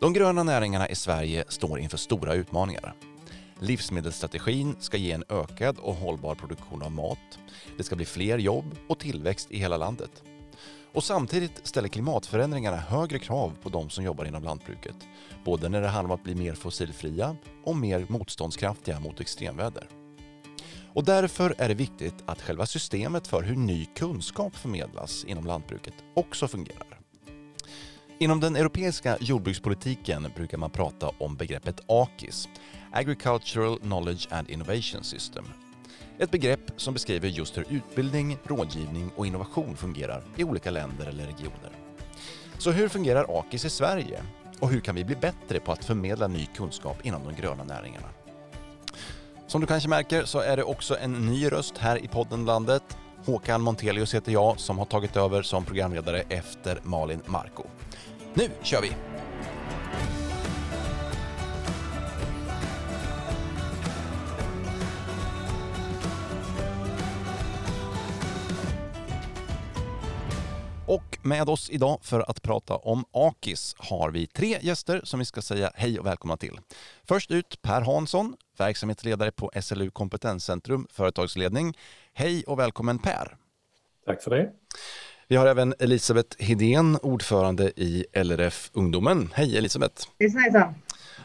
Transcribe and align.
De 0.00 0.12
gröna 0.12 0.42
näringarna 0.42 0.88
i 0.88 0.94
Sverige 0.94 1.44
står 1.48 1.80
inför 1.80 1.96
stora 1.96 2.34
utmaningar. 2.34 2.94
Livsmedelsstrategin 3.58 4.76
ska 4.78 4.96
ge 4.96 5.12
en 5.12 5.24
ökad 5.28 5.78
och 5.78 5.94
hållbar 5.94 6.34
produktion 6.34 6.82
av 6.82 6.92
mat. 6.92 7.38
Det 7.76 7.82
ska 7.82 7.96
bli 7.96 8.04
fler 8.04 8.38
jobb 8.38 8.76
och 8.88 8.98
tillväxt 8.98 9.50
i 9.50 9.58
hela 9.58 9.76
landet. 9.76 10.22
Och 10.92 11.04
samtidigt 11.04 11.66
ställer 11.66 11.88
klimatförändringarna 11.88 12.76
högre 12.76 13.18
krav 13.18 13.56
på 13.62 13.68
de 13.68 13.90
som 13.90 14.04
jobbar 14.04 14.24
inom 14.24 14.42
lantbruket. 14.42 14.96
Både 15.44 15.68
när 15.68 15.80
det 15.80 15.88
handlar 15.88 16.14
om 16.14 16.20
att 16.20 16.24
bli 16.24 16.34
mer 16.34 16.54
fossilfria 16.54 17.36
och 17.64 17.76
mer 17.76 18.06
motståndskraftiga 18.08 19.00
mot 19.00 19.20
extremväder. 19.20 19.88
Och 20.94 21.04
därför 21.04 21.54
är 21.58 21.68
det 21.68 21.74
viktigt 21.74 22.24
att 22.26 22.42
själva 22.42 22.66
systemet 22.66 23.26
för 23.26 23.42
hur 23.42 23.56
ny 23.56 23.84
kunskap 23.84 24.56
förmedlas 24.56 25.24
inom 25.24 25.46
lantbruket 25.46 25.94
också 26.14 26.48
fungerar. 26.48 26.99
Inom 28.22 28.40
den 28.40 28.56
europeiska 28.56 29.16
jordbrukspolitiken 29.20 30.26
brukar 30.36 30.58
man 30.58 30.70
prata 30.70 31.10
om 31.18 31.36
begreppet 31.36 31.80
AKIS, 31.86 32.48
Agricultural 32.92 33.78
Knowledge 33.78 34.26
and 34.30 34.50
Innovation 34.50 35.04
System. 35.04 35.44
Ett 36.18 36.30
begrepp 36.30 36.60
som 36.76 36.94
beskriver 36.94 37.28
just 37.28 37.58
hur 37.58 37.64
utbildning, 37.68 38.38
rådgivning 38.44 39.10
och 39.16 39.26
innovation 39.26 39.76
fungerar 39.76 40.22
i 40.36 40.44
olika 40.44 40.70
länder 40.70 41.06
eller 41.06 41.26
regioner. 41.26 41.70
Så 42.58 42.70
hur 42.70 42.88
fungerar 42.88 43.38
AKIS 43.38 43.64
i 43.64 43.70
Sverige? 43.70 44.22
Och 44.58 44.70
hur 44.70 44.80
kan 44.80 44.94
vi 44.94 45.04
bli 45.04 45.16
bättre 45.16 45.60
på 45.60 45.72
att 45.72 45.84
förmedla 45.84 46.28
ny 46.28 46.46
kunskap 46.46 47.06
inom 47.06 47.24
de 47.24 47.42
gröna 47.42 47.64
näringarna? 47.64 48.08
Som 49.46 49.60
du 49.60 49.66
kanske 49.66 49.88
märker 49.88 50.24
så 50.24 50.38
är 50.38 50.56
det 50.56 50.64
också 50.64 50.98
en 50.98 51.12
ny 51.12 51.48
röst 51.52 51.78
här 51.78 52.04
i 52.04 52.08
podden 52.08 52.44
Landet. 52.44 52.96
Håkan 53.24 53.60
Montelius 53.60 54.14
heter 54.14 54.32
jag 54.32 54.60
som 54.60 54.78
har 54.78 54.86
tagit 54.86 55.16
över 55.16 55.42
som 55.42 55.64
programledare 55.64 56.22
efter 56.28 56.80
Malin 56.82 57.22
Marko. 57.26 57.66
Nu 58.34 58.50
kör 58.62 58.82
vi! 58.82 58.92
Och 70.86 71.18
med 71.22 71.48
oss 71.48 71.70
idag 71.70 71.98
för 72.02 72.30
att 72.30 72.42
prata 72.42 72.76
om 72.76 73.04
AKIS 73.10 73.74
har 73.78 74.10
vi 74.10 74.26
tre 74.26 74.58
gäster 74.60 75.00
som 75.04 75.18
vi 75.18 75.24
ska 75.24 75.42
säga 75.42 75.72
hej 75.74 75.98
och 75.98 76.06
välkomna 76.06 76.36
till. 76.36 76.60
Först 77.04 77.30
ut 77.30 77.62
Per 77.62 77.80
Hansson, 77.80 78.36
verksamhetsledare 78.58 79.30
på 79.30 79.50
SLU 79.62 79.90
Kompetenscentrum 79.90 80.86
Företagsledning. 80.90 81.76
Hej 82.12 82.44
och 82.46 82.58
välkommen 82.58 82.98
Per! 82.98 83.36
Tack 84.06 84.22
för 84.22 84.30
det. 84.30 84.52
Vi 85.30 85.36
har 85.36 85.46
även 85.46 85.74
Elisabeth 85.78 86.42
Hedén, 86.42 86.98
ordförande 87.02 87.72
i 87.76 88.04
LRF 88.12 88.70
Ungdomen. 88.72 89.28
Hej 89.34 89.58
Elisabeth! 89.58 90.06
Hejsan 90.18 90.74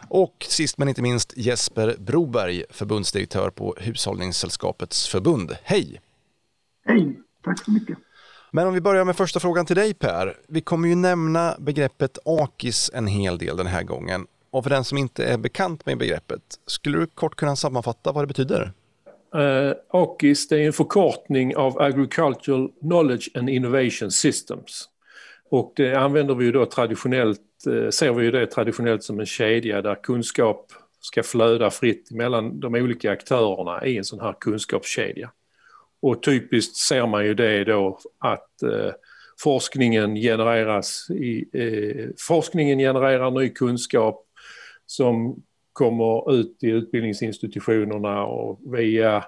Och 0.08 0.46
sist 0.50 0.78
men 0.78 0.90
inte 0.90 1.02
minst 1.02 1.38
Jesper 1.38 1.96
Broberg, 2.00 2.64
förbundsdirektör 2.70 3.50
på 3.50 3.76
Hushållningssällskapets 3.80 5.08
förbund. 5.08 5.58
Hej! 5.64 6.02
Hej, 6.86 7.20
tack 7.44 7.64
så 7.66 7.72
mycket. 7.72 7.98
Men 8.52 8.68
om 8.68 8.74
vi 8.74 8.82
börjar 8.82 9.06
med 9.06 9.16
första 9.16 9.40
frågan 9.40 9.66
till 9.66 9.76
dig 9.76 9.94
Per. 9.94 10.38
Vi 10.48 10.62
kommer 10.62 10.88
ju 10.88 10.96
nämna 10.96 11.56
begreppet 11.60 12.18
AKIS 12.26 12.92
en 12.94 13.08
hel 13.08 13.38
del 13.38 13.58
den 13.58 13.68
här 13.68 13.84
gången. 13.84 14.28
Och 14.52 14.64
för 14.64 14.70
den 14.70 14.84
som 14.84 14.98
inte 14.98 15.26
är 15.26 15.38
bekant 15.38 15.86
med 15.86 15.98
begreppet, 15.98 16.42
skulle 16.68 16.98
du 16.98 17.08
kort 17.08 17.36
kunna 17.36 17.56
sammanfatta 17.56 18.12
vad 18.12 18.24
det 18.24 18.28
betyder? 18.28 18.74
Eh, 19.36 19.42
uh, 19.42 19.74
AKIS 19.90 20.48
det 20.48 20.62
är 20.62 20.68
en 20.68 20.74
förkortning 20.74 21.56
av 21.56 21.82
Agricultural 21.82 22.72
Knowledge 22.80 23.30
and 23.34 23.50
Innovation 23.50 24.12
Systems. 24.12 24.90
Och 25.50 25.74
det 25.76 25.96
använder 25.96 26.36
vi 26.36 26.46
ju 26.46 26.52
då 26.52 26.66
traditionellt, 26.66 27.42
uh, 27.68 27.90
ser 27.90 28.14
vi 28.14 28.26
ju 28.26 28.32
det 28.32 28.48
traditionellt 28.48 29.04
som 29.04 29.20
en 29.20 29.26
kedja 29.26 29.82
där 29.82 30.04
kunskap 30.04 30.72
ska 31.06 31.24
flöda 31.24 31.70
fritt 31.70 32.12
mellan 32.12 32.60
de 32.60 32.76
olika 32.76 33.12
aktörerna 33.12 33.86
i 33.86 33.98
en 33.98 34.04
sån 34.04 34.20
här 34.20 34.36
kunskapskedja. 34.40 35.32
Och 36.02 36.24
typiskt 36.24 36.76
ser 36.76 37.08
man 37.08 37.26
ju 37.26 37.34
det 37.34 37.64
då 37.64 38.00
att 38.20 38.64
eh, 38.64 38.92
forskningen 39.40 40.16
genereras 40.16 41.10
i, 41.10 41.46
eh, 41.54 42.10
forskningen 42.28 42.80
genererar 42.80 43.32
ny 43.32 43.50
kunskap 43.50 44.26
som 44.86 45.44
kommer 45.74 46.34
ut 46.34 46.58
i 46.62 46.68
utbildningsinstitutionerna 46.68 48.26
och 48.26 48.60
via 48.66 49.26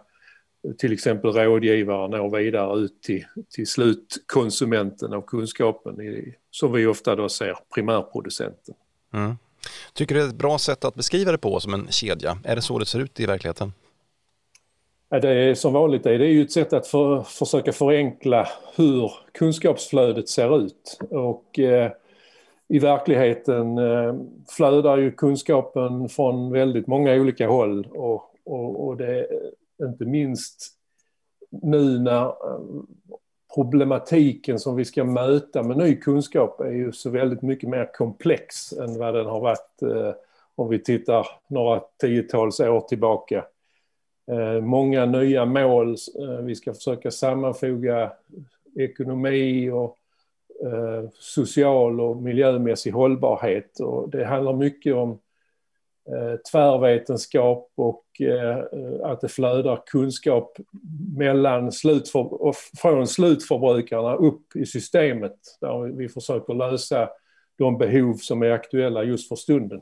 till 0.77 0.93
exempel 0.93 1.31
rådgivare 1.31 2.07
når 2.07 2.37
vidare 2.37 2.79
ut 2.79 3.01
till, 3.01 3.25
till 3.49 3.67
slutkonsumenten 3.67 5.13
av 5.13 5.21
kunskapen 5.21 6.01
i, 6.01 6.35
som 6.51 6.71
vi 6.71 6.85
ofta 6.85 7.15
då 7.15 7.29
ser 7.29 7.57
primärproducenten. 7.75 8.75
Mm. 9.13 9.37
Tycker 9.93 10.15
du 10.15 10.21
det 10.21 10.27
är 10.27 10.29
ett 10.29 10.35
bra 10.35 10.57
sätt 10.57 10.85
att 10.85 10.95
beskriva 10.95 11.31
det 11.31 11.37
på 11.37 11.59
som 11.59 11.73
en 11.73 11.87
kedja? 11.89 12.37
Är 12.43 12.55
det 12.55 12.61
så 12.61 12.79
det 12.79 12.85
ser 12.85 12.99
ut 12.99 13.19
i 13.19 13.25
verkligheten? 13.25 13.73
Ja, 15.09 15.19
det 15.19 15.29
är 15.29 15.55
som 15.55 15.73
vanligt 15.73 16.03
det 16.03 16.13
är 16.13 16.19
ju 16.19 16.41
ett 16.41 16.51
sätt 16.51 16.73
att 16.73 16.87
för, 16.87 17.21
försöka 17.21 17.73
förenkla 17.73 18.47
hur 18.75 19.11
kunskapsflödet 19.31 20.29
ser 20.29 20.59
ut. 20.59 20.97
Och 21.09 21.59
eh, 21.59 21.91
i 22.67 22.79
verkligheten 22.79 23.77
eh, 23.77 24.15
flödar 24.49 24.97
ju 24.97 25.11
kunskapen 25.11 26.09
från 26.09 26.51
väldigt 26.51 26.87
många 26.87 27.13
olika 27.13 27.47
håll 27.47 27.87
och, 27.91 28.23
och, 28.45 28.87
och 28.87 28.97
det 28.97 29.27
inte 29.81 30.05
minst 30.05 30.77
nu 31.49 31.99
när 31.99 32.25
eh, 32.25 32.59
problematiken 33.55 34.59
som 34.59 34.75
vi 34.75 34.85
ska 34.85 35.03
möta 35.03 35.63
med 35.63 35.77
ny 35.77 35.95
kunskap 35.95 36.61
är 36.61 36.71
ju 36.71 36.91
så 36.91 37.09
väldigt 37.09 37.41
mycket 37.41 37.69
mer 37.69 37.89
komplex 37.93 38.73
än 38.73 38.99
vad 38.99 39.13
den 39.13 39.25
har 39.25 39.39
varit 39.39 39.81
eh, 39.81 40.13
om 40.55 40.69
vi 40.69 40.79
tittar 40.79 41.27
några 41.47 41.81
tiotals 42.01 42.59
år 42.59 42.81
tillbaka. 42.81 43.45
Eh, 44.31 44.61
många 44.61 45.05
nya 45.05 45.45
mål. 45.45 45.95
Vi 46.43 46.55
ska 46.55 46.73
försöka 46.73 47.11
sammanfoga 47.11 48.11
ekonomi 48.75 49.69
och 49.69 49.97
social 51.13 52.01
och 52.01 52.17
miljömässig 52.17 52.91
hållbarhet. 52.91 53.79
Och 53.79 54.09
det 54.09 54.25
handlar 54.25 54.53
mycket 54.53 54.95
om 54.95 55.19
tvärvetenskap 56.51 57.71
och 57.75 58.03
att 59.03 59.21
det 59.21 59.29
flödar 59.29 59.81
kunskap 59.85 60.57
mellan 61.17 61.71
slutför, 61.71 62.53
från 62.81 63.07
slutförbrukarna 63.07 64.15
upp 64.15 64.55
i 64.55 64.65
systemet 64.65 65.35
där 65.61 65.97
vi 65.97 66.09
försöker 66.09 66.53
lösa 66.53 67.09
de 67.57 67.77
behov 67.77 68.13
som 68.13 68.41
är 68.43 68.51
aktuella 68.51 69.03
just 69.03 69.29
för 69.29 69.35
stunden. 69.35 69.81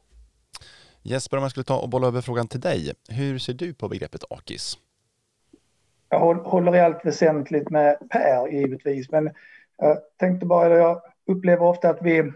Jesper, 1.02 1.38
om 1.38 1.44
jag 1.44 1.52
skulle 1.52 1.64
ta 1.64 1.80
och 1.80 1.90
bolla 1.90 2.08
över 2.08 2.22
frågan 2.22 2.48
till 2.48 2.60
dig. 2.60 2.94
Hur 3.10 3.38
ser 3.38 3.54
du 3.54 3.74
på 3.74 3.88
begreppet 3.88 4.24
AKIS? 4.30 4.78
Jag 6.10 6.36
håller 6.36 6.76
i 6.76 6.80
allt 6.80 7.06
väsentligt 7.06 7.70
med 7.70 7.98
Per 8.10 8.48
givetvis, 8.48 9.12
men 9.12 9.30
jag 9.78 9.98
tänkte 10.18 10.46
bara, 10.46 10.78
jag 10.78 11.02
upplever 11.28 11.66
ofta 11.66 11.90
att 11.90 12.00
vi, 12.02 12.32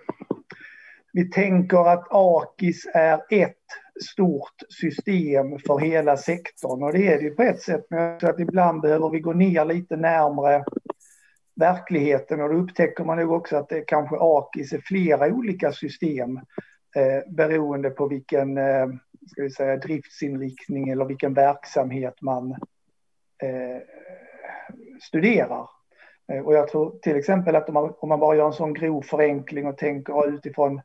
vi 1.13 1.29
tänker 1.29 1.89
att 1.89 2.07
AKIS 2.09 2.87
är 2.93 3.21
ett 3.29 3.55
stort 4.11 4.61
system 4.69 5.59
för 5.59 5.79
hela 5.79 6.17
sektorn 6.17 6.83
och 6.83 6.93
det 6.93 7.07
är 7.07 7.17
det 7.17 7.23
ju 7.23 7.35
på 7.35 7.43
ett 7.43 7.61
sätt, 7.61 7.85
men 7.89 7.99
jag 7.99 8.19
tror 8.19 8.29
att 8.29 8.39
ibland 8.39 8.81
behöver 8.81 9.09
vi 9.09 9.19
gå 9.19 9.33
ner 9.33 9.65
lite 9.65 9.95
närmre 9.95 10.63
verkligheten 11.55 12.41
och 12.41 12.49
då 12.49 12.55
upptäcker 12.55 13.03
man 13.03 13.17
nog 13.17 13.31
också 13.31 13.57
att 13.57 13.69
det 13.69 13.81
kanske 13.81 14.15
AKIS 14.19 14.73
är 14.73 14.81
flera 14.85 15.27
olika 15.27 15.71
system 15.71 16.37
eh, 16.95 17.33
beroende 17.33 17.89
på 17.89 18.07
vilken 18.07 18.57
eh, 18.57 18.87
ska 19.31 19.43
vi 19.43 19.51
säga, 19.51 19.77
driftsinriktning 19.77 20.89
eller 20.89 21.05
vilken 21.05 21.33
verksamhet 21.33 22.21
man 22.21 22.51
eh, 23.43 23.81
studerar. 25.01 25.78
Eh, 26.29 26.45
och 26.45 26.53
jag 26.53 26.67
tror 26.67 26.99
till 27.01 27.15
exempel 27.15 27.55
att 27.55 27.69
om 27.69 27.73
man, 27.73 27.93
om 27.99 28.09
man 28.09 28.19
bara 28.19 28.35
gör 28.35 28.45
en 28.45 28.53
sån 28.53 28.73
grov 28.73 29.01
förenkling 29.01 29.67
och 29.67 29.77
tänker 29.77 30.29
utifrån 30.29 30.81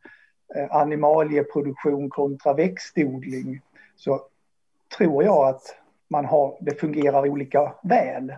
eh, 0.54 0.76
animalieproduktion 0.76 2.10
kontra 2.10 2.54
växtodling 2.54 3.60
så 3.96 4.20
tror 4.98 5.24
jag 5.24 5.48
att 5.48 5.62
man 6.08 6.24
har, 6.24 6.56
det 6.60 6.80
fungerar 6.80 7.28
olika 7.28 7.74
väl 7.82 8.30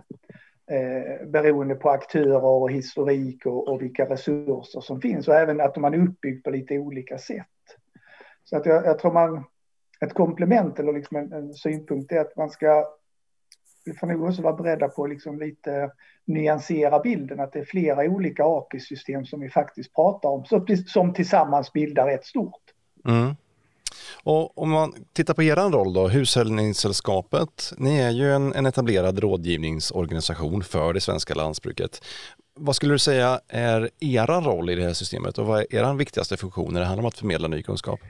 eh, 0.70 1.26
beroende 1.26 1.74
på 1.74 1.90
aktörer 1.90 2.44
och 2.44 2.70
historik 2.70 3.46
och, 3.46 3.68
och, 3.68 3.82
vilka 3.82 4.04
resurser 4.04 4.80
som 4.80 5.00
finns 5.00 5.28
och 5.28 5.34
även 5.34 5.60
att 5.60 5.76
man 5.76 5.94
är 5.94 6.08
uppbyggd 6.08 6.44
på 6.44 6.50
lite 6.50 6.78
olika 6.78 7.18
sätt. 7.18 7.46
Så 8.44 8.56
att 8.56 8.66
jag, 8.66 8.86
jag 8.86 8.98
tror 8.98 9.12
man, 9.12 9.44
ett 10.00 10.14
komplement 10.14 10.78
eller 10.78 10.92
liksom 10.92 11.16
en, 11.16 11.32
en, 11.32 11.54
synpunkt 11.54 12.12
är 12.12 12.20
att 12.20 12.36
man 12.36 12.50
ska, 12.50 12.86
vi 13.86 13.92
får 13.92 14.06
nog 14.06 14.24
också 14.24 14.42
vara 14.42 14.56
beredda 14.56 14.88
på 14.88 15.06
liksom 15.06 15.38
lite 15.38 15.90
nyansera 16.24 17.00
bilden, 17.00 17.40
att 17.40 17.52
det 17.52 17.58
är 17.58 17.64
flera 17.64 18.10
olika 18.10 18.44
AKI-system 18.44 19.24
som 19.26 19.40
vi 19.40 19.50
faktiskt 19.50 19.94
pratar 19.94 20.28
om, 20.28 20.44
som, 20.86 21.14
tillsammans 21.14 21.72
bildar 21.72 22.08
ett 22.08 22.24
stort. 22.24 22.62
Mm. 23.08 23.36
Och 24.22 24.58
om 24.58 24.70
man 24.70 24.92
tittar 25.12 25.34
på 25.34 25.42
er 25.42 25.56
roll 25.56 25.92
då, 25.92 26.08
Hushållningssällskapet, 26.08 27.72
ni 27.76 27.98
är 27.98 28.10
ju 28.10 28.32
en, 28.32 28.52
en 28.52 28.66
etablerad 28.66 29.18
rådgivningsorganisation 29.18 30.62
för 30.62 30.92
det 30.92 31.00
svenska 31.00 31.34
lantbruket. 31.34 32.04
Vad 32.54 32.76
skulle 32.76 32.94
du 32.94 32.98
säga 32.98 33.40
är 33.48 33.90
er 34.00 34.26
roll 34.26 34.70
i 34.70 34.74
det 34.74 34.82
här 34.82 34.92
systemet 34.92 35.38
och 35.38 35.46
vad 35.46 35.60
är 35.60 35.74
er 35.74 35.94
viktigaste 35.94 36.36
funktion 36.36 36.72
när 36.72 36.80
det 36.80 36.86
handlar 36.86 37.02
om 37.02 37.08
att 37.08 37.18
förmedla 37.18 37.48
ny 37.48 37.62
kunskap? 37.62 38.00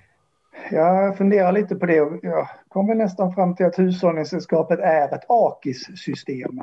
Jag 0.71 1.17
funderar 1.17 1.53
lite 1.53 1.77
på 1.77 1.87
det 1.87 2.01
och 2.01 2.19
jag 2.23 2.49
kommer 2.69 2.95
nästan 2.95 3.35
fram 3.35 3.55
till 3.55 3.67
att 3.67 3.79
Hushållningssällskapet 3.79 4.81
är 4.81 5.15
ett 5.15 5.25
AKIS-system. 5.29 6.63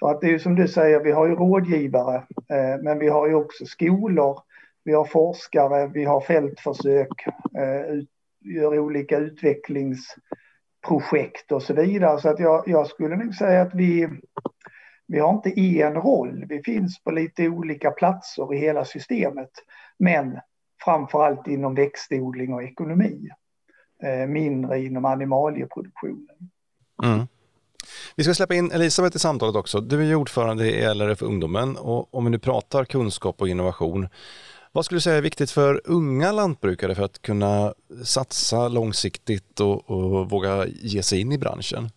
För 0.00 0.10
att 0.10 0.20
det 0.20 0.26
är 0.26 0.30
ju 0.30 0.38
som 0.38 0.54
du 0.54 0.68
säger, 0.68 1.00
vi 1.00 1.12
har 1.12 1.26
ju 1.26 1.34
rådgivare, 1.34 2.16
eh, 2.48 2.76
men 2.82 2.98
vi 2.98 3.08
har 3.08 3.28
ju 3.28 3.34
också 3.34 3.64
skolor, 3.64 4.40
vi 4.84 4.92
har 4.92 5.04
forskare, 5.04 5.86
vi 5.86 6.04
har 6.04 6.20
fältförsök, 6.20 7.26
eh, 7.58 7.84
gör 8.40 8.78
olika 8.78 9.18
utvecklingsprojekt 9.18 11.52
och 11.52 11.62
så 11.62 11.74
vidare. 11.74 12.20
Så 12.20 12.28
att 12.28 12.40
jag, 12.40 12.62
jag 12.66 12.86
skulle 12.86 13.16
nog 13.16 13.34
säga 13.34 13.62
att 13.62 13.74
vi, 13.74 14.08
vi 15.06 15.18
har 15.18 15.32
inte 15.32 15.60
en 15.60 15.94
roll. 15.94 16.44
Vi 16.48 16.62
finns 16.62 17.02
på 17.02 17.10
lite 17.10 17.48
olika 17.48 17.90
platser 17.90 18.54
i 18.54 18.58
hela 18.58 18.84
systemet. 18.84 19.50
Men 19.98 20.40
framför 20.84 21.24
allt 21.24 21.46
inom 21.46 21.74
växtodling 21.74 22.54
och 22.54 22.62
ekonomi. 22.62 23.28
Eh, 24.02 24.26
mindre 24.26 24.80
inom 24.80 25.04
animalieproduktionen. 25.04 26.50
Mm. 27.02 27.26
Vi 28.16 28.24
ska 28.24 28.34
släppa 28.34 28.54
in 28.54 28.72
Elisabeth 28.72 29.16
i 29.16 29.18
samtalet 29.18 29.56
också. 29.56 29.80
Du 29.80 30.00
är 30.00 30.04
ju 30.04 30.14
ordförande 30.14 30.70
i 30.70 30.94
LRF 30.94 31.22
Ungdomen 31.22 31.76
och 31.76 32.14
om 32.14 32.24
vi 32.24 32.30
nu 32.30 32.38
pratar 32.38 32.84
kunskap 32.84 33.40
och 33.40 33.48
innovation, 33.48 34.08
vad 34.72 34.84
skulle 34.84 34.96
du 34.96 35.00
säga 35.00 35.16
är 35.16 35.22
viktigt 35.22 35.50
för 35.50 35.80
unga 35.84 36.32
lantbrukare 36.32 36.94
för 36.94 37.02
att 37.02 37.22
kunna 37.22 37.74
satsa 38.04 38.68
långsiktigt 38.68 39.60
och, 39.60 39.90
och 39.90 40.30
våga 40.30 40.66
ge 40.66 41.02
sig 41.02 41.20
in 41.20 41.32
i 41.32 41.38
branschen? 41.38 41.88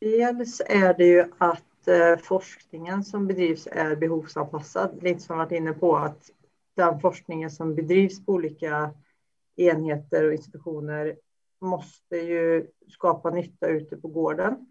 Dels 0.00 0.62
är 0.66 0.94
det 0.94 1.04
ju 1.04 1.24
att 1.38 1.88
eh, 1.88 2.18
forskningen 2.22 3.04
som 3.04 3.26
bedrivs 3.26 3.68
är 3.72 3.96
behovsanpassad. 3.96 5.02
Lite 5.02 5.20
som 5.20 5.38
varit 5.38 5.52
inne 5.52 5.72
på 5.72 5.96
att 5.96 6.30
den 6.76 7.00
forskningen 7.00 7.50
som 7.50 7.74
bedrivs 7.74 8.26
på 8.26 8.32
olika 8.32 8.94
enheter 9.56 10.24
och 10.24 10.32
institutioner 10.32 11.16
måste 11.60 12.16
ju 12.16 12.66
skapa 12.88 13.30
nytta 13.30 13.68
ute 13.68 13.96
på 13.96 14.08
gården. 14.08 14.66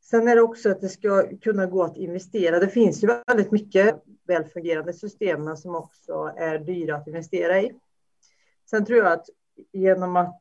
Sen 0.00 0.28
är 0.28 0.36
det 0.36 0.42
också 0.42 0.70
att 0.70 0.80
det 0.80 0.88
ska 0.88 1.28
kunna 1.40 1.66
gå 1.66 1.82
att 1.82 1.96
investera. 1.96 2.58
Det 2.58 2.68
finns 2.68 3.04
ju 3.04 3.08
väldigt 3.26 3.50
mycket 3.50 4.02
välfungerande 4.26 4.92
system 4.92 5.56
som 5.56 5.74
också 5.74 6.32
är 6.36 6.58
dyra 6.58 6.96
att 6.96 7.06
investera 7.06 7.60
i. 7.60 7.72
Sen 8.70 8.84
tror 8.84 8.98
jag 8.98 9.12
att 9.12 9.26
genom 9.72 10.16
att 10.16 10.40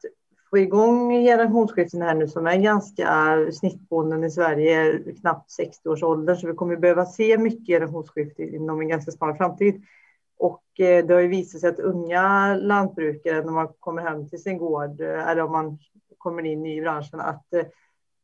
få 0.49 0.57
igång 0.57 1.11
generationsskiften 1.11 2.01
här 2.01 2.15
nu 2.15 2.27
som 2.27 2.47
är 2.47 2.57
ganska 2.57 3.37
snittbonden 3.51 4.23
i 4.23 4.31
Sverige, 4.31 4.99
knappt 5.19 5.51
60 5.51 5.89
års 5.89 6.03
ålder, 6.03 6.35
så 6.35 6.47
vi 6.47 6.53
kommer 6.53 6.75
behöva 6.75 7.05
se 7.05 7.37
mycket 7.37 7.67
generationsskifte 7.67 8.43
inom 8.43 8.81
en 8.81 8.87
ganska 8.87 9.11
snar 9.11 9.33
framtid. 9.33 9.83
Och 10.41 10.79
eh, 10.79 11.05
det 11.05 11.13
har 11.13 11.21
ju 11.21 11.27
visat 11.27 11.61
sig 11.61 11.69
att 11.69 11.79
unga 11.79 12.55
lantbrukare, 12.55 13.43
när 13.43 13.51
man 13.51 13.73
kommer 13.79 14.01
hem 14.01 14.29
till 14.29 14.43
sin 14.43 14.57
gård 14.57 15.01
eh, 15.01 15.27
eller 15.27 15.41
om 15.41 15.51
man 15.51 15.79
kommer 16.17 16.43
in 16.43 16.65
i 16.65 16.81
branschen, 16.81 17.19
att 17.19 17.53
eh, 17.53 17.65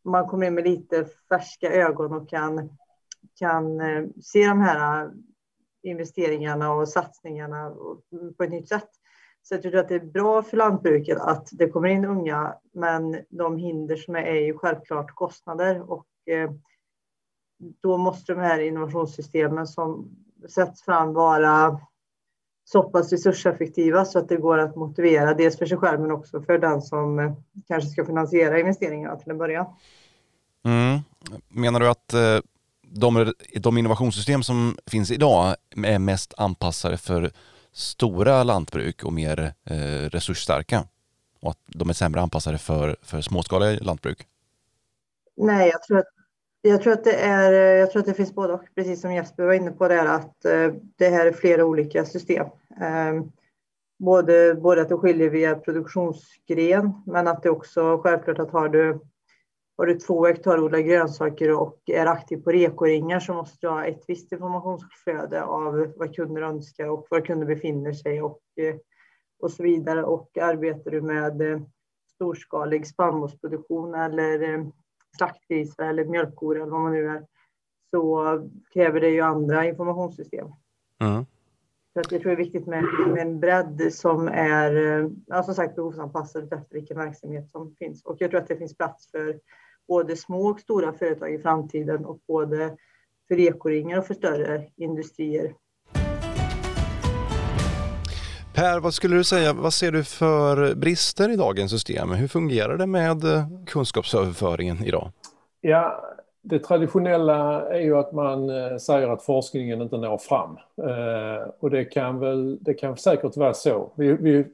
man 0.04 0.28
kommer 0.28 0.48
in 0.48 0.54
med 0.54 0.64
lite 0.64 1.06
färska 1.30 1.72
ögon 1.72 2.14
och 2.14 2.30
kan, 2.30 2.70
kan 3.40 3.80
se 4.24 4.48
de 4.48 4.62
här 4.62 5.12
investeringarna 5.84 6.74
och 6.74 6.90
satsningarna 6.90 7.76
mm, 8.12 8.34
på 8.34 8.44
ett 8.44 8.52
nytt 8.52 8.70
sätt. 8.70 8.90
Så 9.42 9.54
jag 9.54 9.62
tror 9.62 9.76
att 9.76 9.90
det 9.90 9.96
är 9.96 10.00
bra 10.00 10.44
för 10.44 10.58
lantbruket 10.58 11.18
att 11.20 11.50
det 11.52 11.70
kommer 11.70 11.90
in 11.90 12.06
unga, 12.06 12.56
men 12.74 13.18
de 13.30 13.58
hinder 13.58 13.96
som 13.96 14.16
är, 14.16 14.22
är 14.22 14.46
ju 14.46 14.58
självklart 14.58 15.16
kostnader 15.16 15.92
och 15.92 16.08
då 17.82 17.98
måste 17.98 18.34
de 18.34 18.42
här 18.42 18.60
innovationssystemen 18.60 19.68
som 19.68 20.10
sätts 20.50 20.84
fram 20.84 21.14
vara 21.14 21.80
så 22.70 22.84
pass 22.84 23.12
resurseffektiva 23.12 24.06
så 24.06 24.20
att 24.20 24.30
det 24.30 24.38
går 24.38 24.58
att 24.58 24.76
motivera 24.76 25.34
dels 25.34 25.58
för 25.58 25.66
sig 25.66 25.78
själv 25.78 26.00
men 26.00 26.12
också 26.12 26.42
för 26.42 26.58
den 26.58 26.82
som 26.82 27.20
eh, 27.20 27.34
kanske 27.68 27.90
ska 27.90 28.06
finansiera 28.06 28.60
investeringarna 28.60 29.16
till 29.16 29.32
en 29.32 29.38
början. 29.38 29.66
Mm. 30.66 31.00
Menar 31.48 31.80
du 31.80 31.88
att 31.88 32.14
eh, 32.14 32.40
de, 32.82 33.34
de 33.56 33.78
innovationssystem 33.78 34.44
som 34.44 34.78
finns 34.86 35.12
idag 35.12 35.56
är 35.86 36.00
mest 36.00 36.34
anpassade 36.38 36.98
för 36.98 37.32
stora 37.72 38.44
lantbruk 38.44 39.04
och 39.04 39.14
mer 39.14 39.54
eh, 39.66 40.10
resursstarka 40.10 40.84
och 41.42 41.52
att 41.52 41.60
de 41.68 41.90
är 41.90 41.94
sämre 41.94 42.22
anpassade 42.22 42.58
för, 42.58 42.98
för 43.02 43.22
småskaliga 43.22 43.80
lantbruk? 43.82 44.28
Nej, 45.38 45.70
jag 45.70 45.84
tror 45.84 46.00
att 46.00 46.17
jag 46.62 46.82
tror 46.82 46.94
att 46.94 47.04
det 47.04 47.14
är, 47.16 47.54
eh, 47.54 47.80
jag 47.80 47.92
tror 47.92 48.00
att 48.00 48.06
det 48.06 48.14
finns 48.14 48.36
både 48.36 48.54
och, 48.54 48.64
precis 48.76 49.02
som 49.02 49.14
Jesper 49.14 49.44
var 49.44 49.54
inne 49.54 49.72
på 49.72 49.88
där, 49.88 50.06
att 50.06 50.46
eh, 50.46 50.74
det 50.98 51.10
här 51.10 51.26
är 51.26 51.32
flera 51.32 51.66
olika 51.66 52.06
system. 52.06 52.46
Eh, 52.82 53.24
både, 54.00 54.56
både 54.56 54.82
att 54.82 54.90
det 54.90 54.98
skiljer 54.98 55.30
via 55.30 55.56
produktionsgren, 55.56 56.94
men 57.06 57.28
att 57.28 57.44
det 57.44 57.50
också 57.50 57.98
självklart 57.98 58.40
att 58.40 58.52
har 58.52 58.70
du, 58.70 59.00
har 59.78 59.86
du 59.86 60.00
två 60.00 60.26
hektar 60.26 60.60
odlade 60.60 60.84
grönsaker 60.84 61.52
och 61.52 61.80
är 61.86 62.06
aktiv 62.06 62.38
på 62.38 62.52
rekoringar 62.52 63.20
så 63.20 63.34
måste 63.34 63.58
du 63.62 63.70
ha 63.70 63.86
ett 63.86 64.04
visst 64.08 64.32
informationsflöde 64.32 65.44
av 65.44 65.94
vad 65.96 66.16
kunder 66.16 66.42
önskar 66.42 66.90
och 66.90 67.08
var 67.10 67.22
kunder 67.22 67.48
befinner 67.48 67.94
sig 67.94 68.22
och, 68.22 68.42
och 69.40 69.52
så 69.52 69.64
vidare. 69.64 70.04
Och 70.04 70.38
arbetar 70.38 70.92
du 70.92 71.02
med 71.02 71.66
storskalig 72.16 72.88
spannmålsproduktion 72.88 73.96
eller 73.96 74.66
slaktgrisar 75.18 75.86
eller 75.86 76.06
mjölkkor 76.06 76.56
eller 76.56 76.72
vad 76.72 76.82
man 76.82 76.92
nu 76.92 77.08
är, 77.08 77.26
så 77.92 78.24
kräver 78.74 79.02
det 79.02 79.10
ju 79.10 79.22
andra 79.22 79.66
informationssystem. 79.66 80.48
Mm. 81.02 81.26
Så 81.94 82.00
att 82.00 82.12
jag 82.12 82.22
tror 82.22 82.30
det 82.30 82.36
är 82.36 82.44
viktigt 82.44 82.68
med, 82.68 82.84
med 83.08 83.22
en 83.22 83.40
bredd 83.40 83.94
som 83.94 84.28
är 84.28 84.72
ja, 85.26 85.44
som 85.44 85.54
sagt 85.54 85.76
behovsanpassad 85.76 86.54
efter 86.54 86.76
vilken 86.76 86.98
verksamhet 86.98 87.52
som 87.52 87.76
finns. 87.76 88.04
Och 88.06 88.16
jag 88.20 88.32
tror 88.32 88.42
att 88.42 88.48
det 88.48 88.58
finns 88.58 88.78
plats 88.78 89.12
för 89.12 89.40
både 89.88 90.18
små 90.18 90.48
och 90.48 90.60
stora 90.60 90.94
företag 90.94 91.34
i 91.34 91.40
framtiden 91.40 92.06
och 92.06 92.20
både 92.28 92.78
för 93.28 93.40
ekoringar 93.40 93.98
och 93.98 94.06
för 94.06 94.14
större 94.14 94.72
industrier. 94.76 95.54
Per, 98.58 98.80
vad 98.80 98.94
skulle 98.94 99.16
du 99.16 99.24
säga, 99.24 99.54
vad 99.54 99.74
ser 99.74 99.92
du 99.92 100.04
för 100.04 100.76
brister 100.76 101.30
i 101.30 101.36
dagens 101.36 101.72
system? 101.72 102.12
Hur 102.12 102.28
fungerar 102.28 102.78
det 102.78 102.86
med 102.86 103.24
eh, 103.24 103.48
kunskapsöverföringen 103.66 104.84
idag? 104.84 105.12
Ja, 105.62 106.04
det 106.42 106.60
traditionella 106.60 107.70
är 107.70 107.80
ju 107.80 107.98
att 107.98 108.14
man 108.14 108.50
eh, 108.50 108.78
säger 108.78 109.08
att 109.08 109.24
forskningen 109.24 109.82
inte 109.82 109.98
når 109.98 110.18
fram. 110.18 110.58
Eh, 110.90 111.50
och 111.60 111.70
det 111.70 111.86
kan, 111.86 112.20
väl, 112.20 112.58
det 112.64 112.74
kan 112.74 112.98
säkert 112.98 113.38
vara 113.38 113.54
så. 113.54 113.92
Vi, 113.96 114.14
vi, 114.14 114.46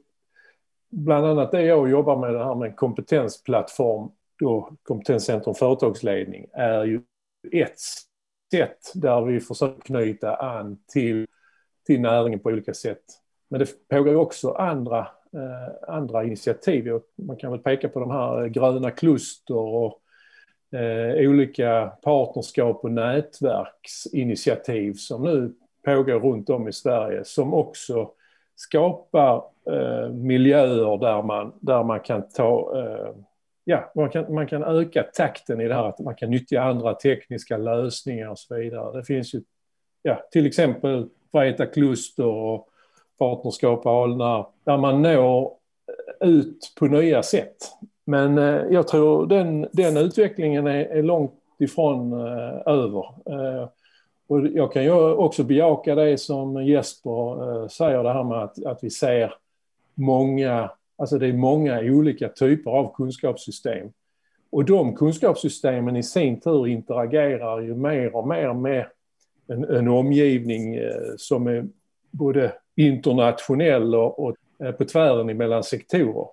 bland 0.90 1.26
annat 1.26 1.52
det 1.52 1.62
jag 1.62 1.90
jobbar 1.90 2.18
med, 2.18 2.34
det 2.34 2.46
här 2.46 2.56
med 2.56 2.70
en 2.70 2.76
kompetensplattform, 2.76 4.12
då 4.40 4.70
kompetenscentrum 4.84 5.56
företagsledning, 5.56 6.46
är 6.54 6.84
ju 6.84 7.02
ett 7.52 7.80
sätt 8.52 8.92
där 8.94 9.22
vi 9.22 9.40
försöker 9.40 9.82
knyta 9.82 10.36
an 10.36 10.78
till, 10.94 11.28
till 11.86 12.02
näringen 12.02 12.40
på 12.40 12.50
olika 12.50 12.74
sätt. 12.74 13.23
Men 13.54 13.60
det 13.60 13.88
pågår 13.90 14.16
också 14.16 14.52
andra, 14.52 15.00
eh, 15.34 15.70
andra 15.88 16.24
initiativ. 16.24 17.00
Man 17.16 17.38
kan 17.38 17.52
väl 17.52 17.60
peka 17.60 17.90
på 17.90 18.00
de 18.00 18.12
här 18.12 18.44
eh, 18.44 18.48
gröna 18.48 18.92
kluster 18.92 19.56
och 19.56 20.00
eh, 20.72 21.30
olika 21.30 21.92
partnerskap 22.04 22.84
och 22.84 22.92
nätverksinitiativ 22.92 24.94
som 24.94 25.24
nu 25.24 25.54
pågår 25.86 26.20
runt 26.20 26.50
om 26.50 26.68
i 26.68 26.74
Sverige 26.74 27.26
som 27.26 27.54
också 27.54 28.12
skapar 28.56 29.44
eh, 29.72 30.10
miljöer 30.10 30.98
där 30.98 31.22
man, 31.22 31.54
där 31.60 31.84
man 31.84 32.00
kan 32.00 32.30
ta 32.30 32.80
eh, 32.80 33.12
ja, 33.64 33.92
man 33.96 34.10
kan, 34.10 34.34
man 34.34 34.48
kan 34.48 34.64
öka 34.64 35.04
takten 35.04 35.62
i 35.62 35.68
det 35.68 35.76
här 35.76 35.90
att 35.90 36.00
man 36.00 36.16
kan 36.16 36.30
nyttja 36.30 36.62
andra 36.62 36.94
tekniska 36.94 37.58
lösningar 37.58 38.30
och 38.30 38.40
så 38.40 38.56
vidare. 38.56 38.98
Det 38.98 39.04
finns 39.04 39.36
ju 39.36 39.42
ja, 40.02 40.24
till 40.32 40.46
exempel 40.46 41.10
Vreta 41.32 41.66
kluster 41.66 42.26
och 42.26 42.70
partnerskap 43.18 43.86
Alnarp, 43.86 44.48
där 44.64 44.78
man 44.78 45.02
når 45.02 45.52
ut 46.20 46.74
på 46.80 46.86
nya 46.86 47.24
sätt. 47.24 47.58
Men 48.06 48.38
eh, 48.38 48.62
jag 48.72 48.88
tror 48.88 49.28
den, 49.28 49.68
den 49.72 49.98
utvecklingen 49.98 50.68
är, 50.68 50.86
är 50.86 51.04
långt 51.04 51.34
ifrån 51.60 52.14
eh, 52.14 52.62
över. 52.66 53.06
Eh, 53.26 53.70
och 54.28 54.48
jag 54.48 54.74
kan 54.74 54.84
ju 54.84 54.92
också 55.14 55.44
bejaka 55.44 55.96
det 55.96 56.18
som 56.18 56.66
Jesper 56.66 57.62
eh, 57.62 57.68
säger, 57.68 58.04
det 58.04 58.14
här 58.14 58.24
med 58.24 58.38
att, 58.38 58.66
att 58.66 58.80
vi 58.84 58.90
ser 58.90 59.34
många, 59.94 60.72
alltså 60.98 61.18
det 61.18 61.28
är 61.28 61.34
många 61.34 61.80
olika 61.80 62.30
typer 62.30 62.72
av 62.72 62.94
kunskapssystem. 62.96 63.92
Och 64.50 64.66
de 64.66 64.96
kunskapssystemen 64.96 65.96
i 65.96 66.04
sin 66.04 66.40
tur 66.40 66.68
interagerar 66.68 67.62
ju 67.62 67.76
mer 67.76 68.16
och 68.16 68.28
mer 68.28 68.54
med 68.54 68.86
en, 69.48 69.64
en 69.64 69.88
omgivning 69.88 70.76
eh, 70.76 71.14
som 71.18 71.48
är 71.48 71.66
både 72.12 72.54
internationell 72.76 73.96
och, 73.96 74.36
på 74.78 74.86
tvären 74.86 75.38
mellan 75.38 75.64
sektorer. 75.64 76.28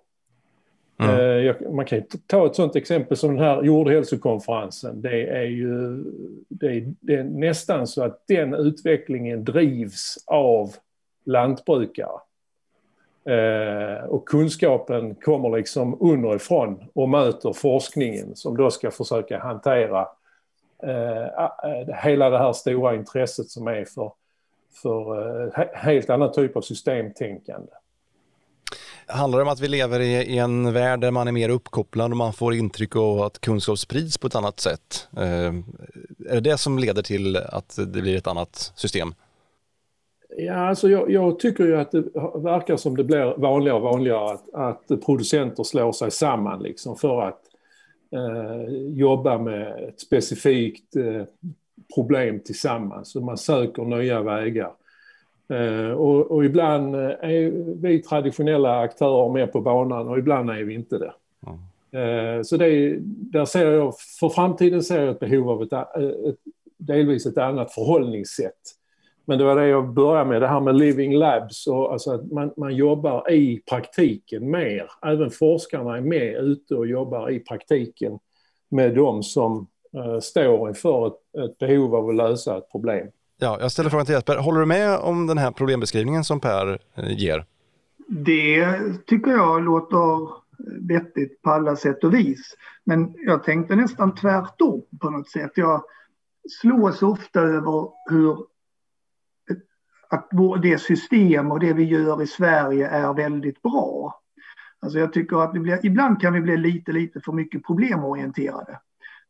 Mm. 1.01 1.77
Man 1.77 1.85
kan 1.85 2.03
ta 2.27 2.47
ett 2.47 2.55
sådant 2.55 2.77
exempel 2.77 3.17
som 3.17 3.37
den 3.37 3.45
här 3.45 3.63
jordhälsokonferensen. 3.63 5.03
Det 5.03 5.27
är 5.27 5.45
ju 5.45 6.05
det 6.49 6.67
är, 6.67 6.95
det 7.01 7.15
är 7.15 7.25
nästan 7.25 7.87
så 7.87 8.05
att 8.05 8.25
den 8.29 8.55
utvecklingen 8.55 9.45
drivs 9.45 10.25
av 10.27 10.75
lantbrukare. 11.25 12.21
Eh, 13.25 14.05
och 14.05 14.29
kunskapen 14.29 15.15
kommer 15.15 15.57
liksom 15.57 15.97
underifrån 16.01 16.85
och 16.93 17.09
möter 17.09 17.53
forskningen 17.53 18.37
som 18.37 18.57
då 18.57 18.71
ska 18.71 18.91
försöka 18.91 19.39
hantera 19.39 20.09
eh, 20.83 21.95
hela 22.03 22.31
det 22.31 22.39
här 22.39 22.53
stora 22.53 22.95
intresset 22.95 23.49
som 23.49 23.67
är 23.67 23.85
för, 23.85 24.13
för 24.83 25.49
eh, 25.59 25.67
helt 25.75 26.11
annan 26.11 26.33
typ 26.33 26.57
av 26.57 26.61
systemtänkande. 26.61 27.73
Handlar 29.07 29.39
det 29.39 29.43
om 29.43 29.49
att 29.49 29.61
vi 29.61 29.69
lever 29.69 30.01
i, 30.01 30.39
en 30.39 30.73
värld 30.73 31.01
där 31.01 31.11
man 31.11 31.29
är 31.29 31.33
mer 31.33 31.49
uppkopplad 31.49 32.11
och 32.11 32.17
man 32.17 32.33
får 32.33 32.55
intryck 32.55 32.97
av 32.97 33.23
att 33.23 33.41
kunskap 33.41 33.79
sprids 33.79 34.19
på 34.19 34.27
ett 34.27 34.35
annat 34.35 34.61
sätt? 34.61 35.09
är 36.29 36.35
det 36.35 36.41
det 36.41 36.59
som 36.59 36.79
leder 36.79 37.03
till 37.03 37.37
att 37.37 37.77
det 37.77 38.03
blir 38.03 38.17
ett 38.17 38.27
annat 38.27 38.73
system? 38.77 39.15
Ja, 40.37 40.55
alltså 40.55 40.89
jag, 40.89 41.11
jag, 41.11 41.39
tycker 41.39 41.65
ju 41.65 41.77
att 41.77 41.91
det 41.91 42.01
verkar 42.35 42.77
som 42.77 42.97
det 42.97 43.05
blir 43.05 43.41
vanligare 43.41 43.77
och 43.77 43.83
vanligare 43.83 44.31
att, 44.33 44.55
att 44.55 45.05
producenter 45.05 45.63
slår 45.65 45.93
sig 45.93 46.11
samman 46.11 46.63
liksom 46.63 46.97
för 46.97 47.23
att 47.23 47.41
eh, 48.13 48.75
jobba 48.89 49.39
med 49.39 49.89
ett 49.89 50.01
specifikt 50.01 50.97
eh, 50.97 51.23
problem 51.95 52.41
tillsammans. 52.41 53.13
Så 53.13 53.21
man 53.21 53.39
söker 53.39 53.85
nya 53.85 54.23
vägar. 54.23 54.73
Eh, 55.49 55.91
och, 55.91 56.31
och, 56.31 56.45
ibland 56.45 56.95
är 56.95 57.51
vi 57.83 58.03
traditionella 58.03 58.81
aktörer 58.81 59.33
med 59.33 59.53
på 59.53 59.61
banan 59.61 60.09
och 60.09 60.19
ibland 60.19 60.51
är 60.51 60.65
vi 60.65 60.75
inte 60.75 60.99
det. 60.99 61.13
Mm. 61.47 62.45
så 62.45 62.57
det, 62.57 62.97
där 63.03 63.45
ser 63.45 63.73
jag, 63.73 63.95
för 64.21 64.29
framtiden 64.29 64.83
ser 64.83 65.01
jag 65.01 65.11
ett 65.11 65.21
behov 65.21 65.51
av 65.51 65.63
ett, 65.63 65.73
ett 65.73 66.39
delvis 66.77 67.27
ett 67.27 67.39
annat 67.39 67.75
förhållningssätt 67.75 68.81
men 69.31 69.39
det 69.39 69.45
var 69.45 69.57
det 69.57 69.67
jag 69.67 69.89
började 69.89 70.29
med, 70.29 70.43
det 70.43 70.49
här 70.49 70.61
med 70.61 70.77
living 70.77 71.15
labs 71.15 71.67
och 71.67 71.93
alltså 71.93 72.15
att 72.15 72.33
man, 72.33 72.53
man 72.57 72.77
jobbar 72.77 73.31
i 73.31 73.63
praktiken 73.71 74.51
mer. 74.51 74.91
Även 75.07 75.31
forskarna 75.31 75.97
är 75.97 76.01
med 76.01 76.37
ute 76.37 76.75
och 76.75 76.87
jobbar 76.87 77.31
i 77.31 77.41
praktiken 77.41 78.19
med 78.69 78.95
de 78.95 79.23
som 79.23 79.67
står 80.23 80.69
inför 80.69 81.07
ett, 81.07 81.13
ett 81.45 81.59
behov 81.59 81.95
av 81.95 82.09
att 82.09 82.15
lösa 82.15 82.59
ett 82.59 82.71
problem. 82.71 83.07
Ja, 83.39 83.59
jag 83.61 83.73
ställer 83.73 83.91
frågan 83.91 84.07
till 84.07 84.15
Jesper, 84.15 84.37
håller 84.37 84.61
du 84.61 84.67
med 84.67 84.99
om 84.99 85.27
den 85.27 85.39
här 85.39 85.51
problembeskrivningen 85.51 86.25
som 86.25 86.41
Per 86.41 86.79
uh, 86.99 87.19
ger? 87.19 87.45
Det 88.09 88.79
tycker 89.07 89.31
jag 89.31 89.63
låter 89.63 90.29
vettigt 90.89 91.43
på 91.43 91.51
alla 91.51 91.77
sätt 91.77 92.05
och 92.05 92.15
vis. 92.15 92.57
Men 92.85 93.15
jag 93.17 93.45
tänkte 93.45 93.77
nästan 93.77 94.15
tvärtom 94.15 94.83
på 95.01 95.11
något 95.11 95.29
sätt. 95.29 95.51
Jag 95.55 95.83
slås 96.61 97.03
ofta 97.03 97.41
över 97.41 97.89
hur 98.11 98.47
att 100.11 100.31
det 100.63 100.79
system 100.79 101.53
och 101.53 101.61
det 101.61 101.73
vi 101.73 101.85
gör 101.85 102.23
i 102.23 102.27
Sverige 102.27 102.89
är 102.89 103.15
väldigt 103.15 103.63
bra. 103.63 104.21
Alltså 104.81 104.99
jag 104.99 105.13
tycker 105.13 105.37
att 105.37 105.55
vi 105.55 105.61
blir, 105.61 105.87
ibland 105.87 106.21
kan 106.21 106.33
vi 106.33 106.41
bli 106.41 106.57
lite, 106.57 106.93
lite 106.93 107.21
för 107.21 107.33
mycket 107.33 107.67
problemorienterade. 107.67 108.79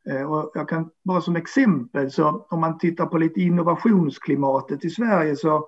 Eh, 0.08 0.32
och 0.32 0.50
jag 0.54 0.68
kan 0.68 0.90
bara 1.04 1.20
som 1.20 1.36
exempel, 1.36 2.10
så 2.10 2.46
om 2.50 2.60
man 2.60 2.78
tittar 2.78 3.06
på 3.06 3.18
lite 3.18 3.40
innovationsklimatet 3.40 4.84
i 4.84 4.90
Sverige 4.90 5.36
så 5.36 5.66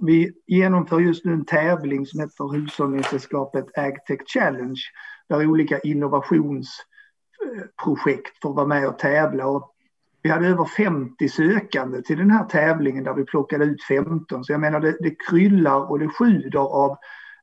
vi 0.00 0.32
genomför 0.46 1.00
just 1.00 1.24
nu 1.24 1.32
en 1.32 1.44
tävling 1.44 2.06
som 2.06 2.20
heter 2.20 2.52
Hushållningssällskapet 2.52 3.78
AgTech 3.78 4.20
Challenge 4.26 4.80
där 5.28 5.46
olika 5.46 5.78
innovationsprojekt 5.78 8.42
får 8.42 8.54
vara 8.54 8.66
med 8.66 8.88
och 8.88 8.98
tävla. 8.98 9.46
Och 9.46 9.74
vi 10.22 10.30
hade 10.30 10.46
över 10.46 10.64
50 10.64 11.28
sökande 11.28 12.02
till 12.02 12.18
den 12.18 12.30
här 12.30 12.44
tävlingen 12.44 13.04
där 13.04 13.14
vi 13.14 13.24
plockade 13.24 13.64
ut 13.64 13.82
15. 13.82 14.44
Så 14.44 14.52
jag 14.52 14.60
menar 14.60 14.80
det, 14.80 14.96
det 15.00 15.14
kryllar 15.28 15.90
och 15.90 15.98
det 15.98 16.08
sjuder 16.08 16.58
av 16.58 16.96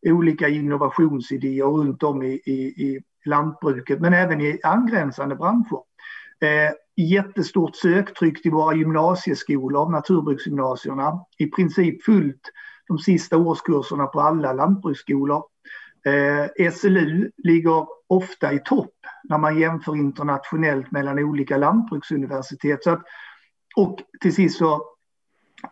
olika 0.06 0.48
innovationsidéer 0.48 1.65
runt 1.65 2.03
om 2.03 2.24
i, 2.24 2.41
i, 2.46 2.88
i 2.88 3.01
lantbruket 3.25 4.00
men 4.00 4.13
även 4.13 4.41
i 4.41 4.60
angränsande 4.63 5.36
branscher. 5.36 5.87
Eh, 6.41 6.72
jättestort 6.96 7.75
söktryck 7.75 8.41
till 8.41 8.51
våra 8.51 8.75
gymnasieskolor, 8.75 9.91
naturbruksgymnasierna. 9.91 11.25
I 11.38 11.46
princip 11.46 12.03
fullt 12.03 12.41
de 12.88 12.98
sista 12.98 13.38
årskurserna 13.38 14.08
på 14.08 14.22
alla 14.22 14.53
lantbruksskolor. 14.53 15.44
Eh, 16.06 16.72
SLU 16.72 17.32
ligger 17.38 17.88
ofta 18.08 18.53
i 18.53 18.60
topp 18.65 18.94
när 19.24 19.38
man 19.38 19.60
jämför 19.60 19.96
internationellt 19.96 20.91
mellan 20.91 21.20
olika 21.20 21.58
lantbruksuniversitet. 21.58 22.84
Så 22.84 22.89
att, 22.89 23.03
och 23.75 24.00
till 24.22 24.36
sist 24.36 24.58
så 24.58 24.86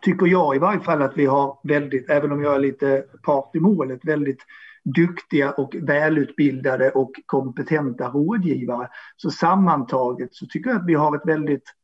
tycker 0.02 0.26
jag 0.26 0.56
i 0.56 0.58
varje 0.58 0.80
fall 0.80 1.02
att 1.02 1.16
vi 1.16 1.26
har 1.26 1.58
väldigt, 1.62 2.10
även 2.10 2.32
om 2.32 2.42
jag 2.42 2.54
är 2.54 2.58
lite 2.58 3.04
part 3.22 3.56
i 3.56 3.60
målet, 3.60 4.00
väldigt 4.04 4.40
duktiga 4.94 5.50
och 5.50 5.76
välutbildade 5.82 6.90
och 6.90 7.10
kompetenta 7.26 8.08
rådgivare. 8.08 8.88
Så 9.16 9.30
sammantaget 9.30 10.34
så 10.34 10.46
tycker 10.46 10.70
jag 10.70 10.80
att 10.80 10.86
vi 10.86 10.94
har 10.94 11.16
ett 11.16 11.26
väldigt 11.26 11.74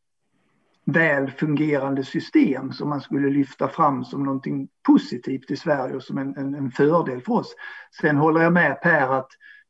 väl 0.84 1.30
fungerande 1.30 2.04
system 2.04 2.72
som 2.72 2.88
man 2.88 3.00
skulle 3.00 3.30
lyfta 3.30 3.68
fram 3.68 4.04
som 4.04 4.22
någonting 4.22 4.68
positivt 4.86 5.50
i 5.50 5.56
Sverige 5.56 5.94
och 5.94 6.02
som 6.02 6.18
en, 6.18 6.36
en, 6.36 6.54
en 6.54 6.70
fördel 6.70 7.20
för 7.20 7.32
oss. 7.32 7.54
Sen 8.00 8.16
håller 8.16 8.42
jag 8.42 8.52
med 8.52 8.82
Per 8.82 9.08
att 9.18 9.28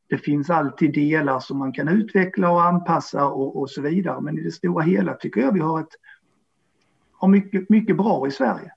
det 0.09 0.19
finns 0.19 0.51
alltid 0.51 0.95
delar 0.95 1.41
som 1.41 1.59
man 1.59 1.73
kan 1.73 1.89
utveckla 1.89 2.51
och 2.51 2.65
anpassa 2.65 3.27
och, 3.27 3.61
och 3.61 3.71
så 3.71 3.83
vidare. 3.83 4.21
Men 4.21 4.39
i 4.39 4.43
det 4.43 4.51
stora 4.51 4.83
hela 4.83 5.15
tycker 5.15 5.41
jag 5.41 5.53
vi 5.53 5.61
har, 5.61 5.81
ett, 5.81 5.95
har 7.13 7.29
mycket, 7.29 7.71
mycket 7.71 7.97
bra 7.97 8.27
i 8.27 8.31
Sverige. 8.31 8.73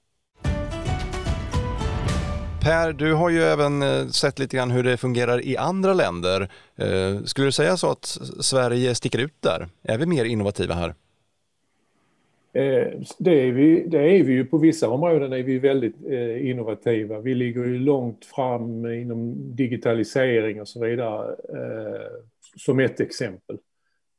Per, 2.66 2.94
du 2.94 3.14
har 3.14 3.30
ju 3.30 3.42
även 3.42 3.82
eh, 3.82 4.08
sett 4.08 4.40
lite 4.40 4.58
grann 4.58 4.72
hur 4.72 4.84
det 4.84 4.98
fungerar 4.98 5.46
i 5.46 5.58
andra 5.58 5.94
länder. 5.94 6.42
Eh, 6.76 7.24
skulle 7.24 7.48
du 7.48 7.52
säga 7.52 7.78
så 7.78 7.92
att 7.92 8.06
Sverige 8.40 8.96
sticker 8.96 9.20
ut 9.20 9.34
där? 9.40 9.68
Är 9.84 9.98
vi 9.98 10.06
mer 10.06 10.26
innovativa 10.26 10.74
här? 10.74 10.90
Eh, 12.54 12.88
det 13.18 13.48
är, 13.48 13.52
vi, 13.52 13.88
det 13.88 13.98
är 13.98 14.24
vi 14.24 14.34
ju 14.34 14.46
på 14.46 14.58
vissa 14.58 14.90
områden 14.90 15.34
är 15.34 15.44
vi 15.44 15.60
väldigt 15.60 15.96
eh, 16.10 16.50
innovativa. 16.50 17.20
Vi 17.20 17.36
ligger 17.36 17.66
ju 17.66 17.80
långt 17.80 18.26
fram 18.26 18.86
inom 18.86 19.34
digitalisering 19.56 20.62
och 20.62 20.68
så 20.68 20.86
vidare 20.86 21.36
eh, 21.50 22.12
som 22.58 22.80
ett 22.80 23.00
exempel. 23.00 23.58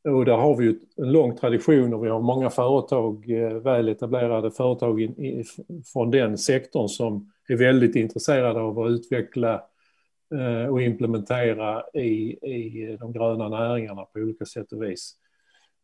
Och 0.09 0.25
där 0.25 0.37
har 0.37 0.57
vi 0.57 0.65
ju 0.65 0.75
en 0.97 1.13
lång 1.13 1.37
tradition 1.37 1.95
och 1.95 2.05
vi 2.05 2.09
har 2.09 2.21
många 2.21 2.51
företag, 2.51 3.27
väl 3.63 3.89
etablerade 3.89 4.51
företag 4.51 5.01
in, 5.01 5.11
i, 5.11 5.45
från 5.93 6.11
den 6.11 6.39
sektorn 6.39 6.89
som 6.89 7.31
är 7.53 7.59
väldigt 7.59 7.97
intresserade 7.97 8.61
av 8.61 8.79
att 8.79 8.91
utveckla 8.91 9.65
eh, 10.35 10.67
och 10.69 10.83
implementera 10.83 11.85
i, 11.95 12.39
i 12.43 12.97
de 13.01 13.13
gröna 13.13 13.49
näringarna 13.49 14.05
på 14.05 14.19
olika 14.19 14.45
sätt 14.45 14.73
och 14.73 14.83
vis. 14.83 15.17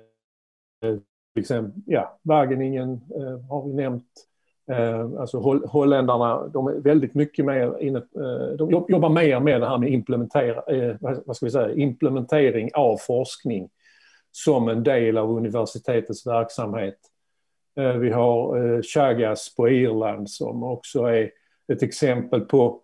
till 1.34 1.42
exempel, 1.42 1.82
ja, 1.86 2.20
Wageningen 2.22 3.02
har 3.50 3.68
vi 3.68 3.74
nämnt. 3.74 4.28
Eh, 4.72 5.20
alltså 5.20 5.38
holländarna, 5.66 6.48
de 6.48 6.68
är 6.68 6.74
väldigt 6.74 7.14
mycket 7.14 7.46
mer 7.46 7.82
inne, 7.82 7.98
eh, 7.98 8.56
de 8.58 8.72
jobbar 8.72 9.10
mer 9.10 9.40
med 9.40 9.62
det 9.62 9.68
här 9.68 9.78
med 9.78 9.92
implementera, 9.92 10.64
eh, 10.76 10.96
vad 11.26 11.36
ska 11.36 11.46
vi 11.46 11.52
säga, 11.52 11.74
implementering 11.74 12.70
av 12.74 12.98
forskning 12.98 13.70
som 14.32 14.70
en 14.70 14.84
del 14.84 15.18
av 15.18 15.32
universitetets 15.32 16.28
verksamhet. 16.28 16.98
Vi 17.76 18.10
har 18.10 18.82
Chagas 18.82 19.56
på 19.56 19.70
Irland 19.70 20.30
som 20.30 20.64
också 20.64 21.06
är 21.06 21.32
ett 21.74 21.84
exempel 21.84 22.42
på 22.42 22.82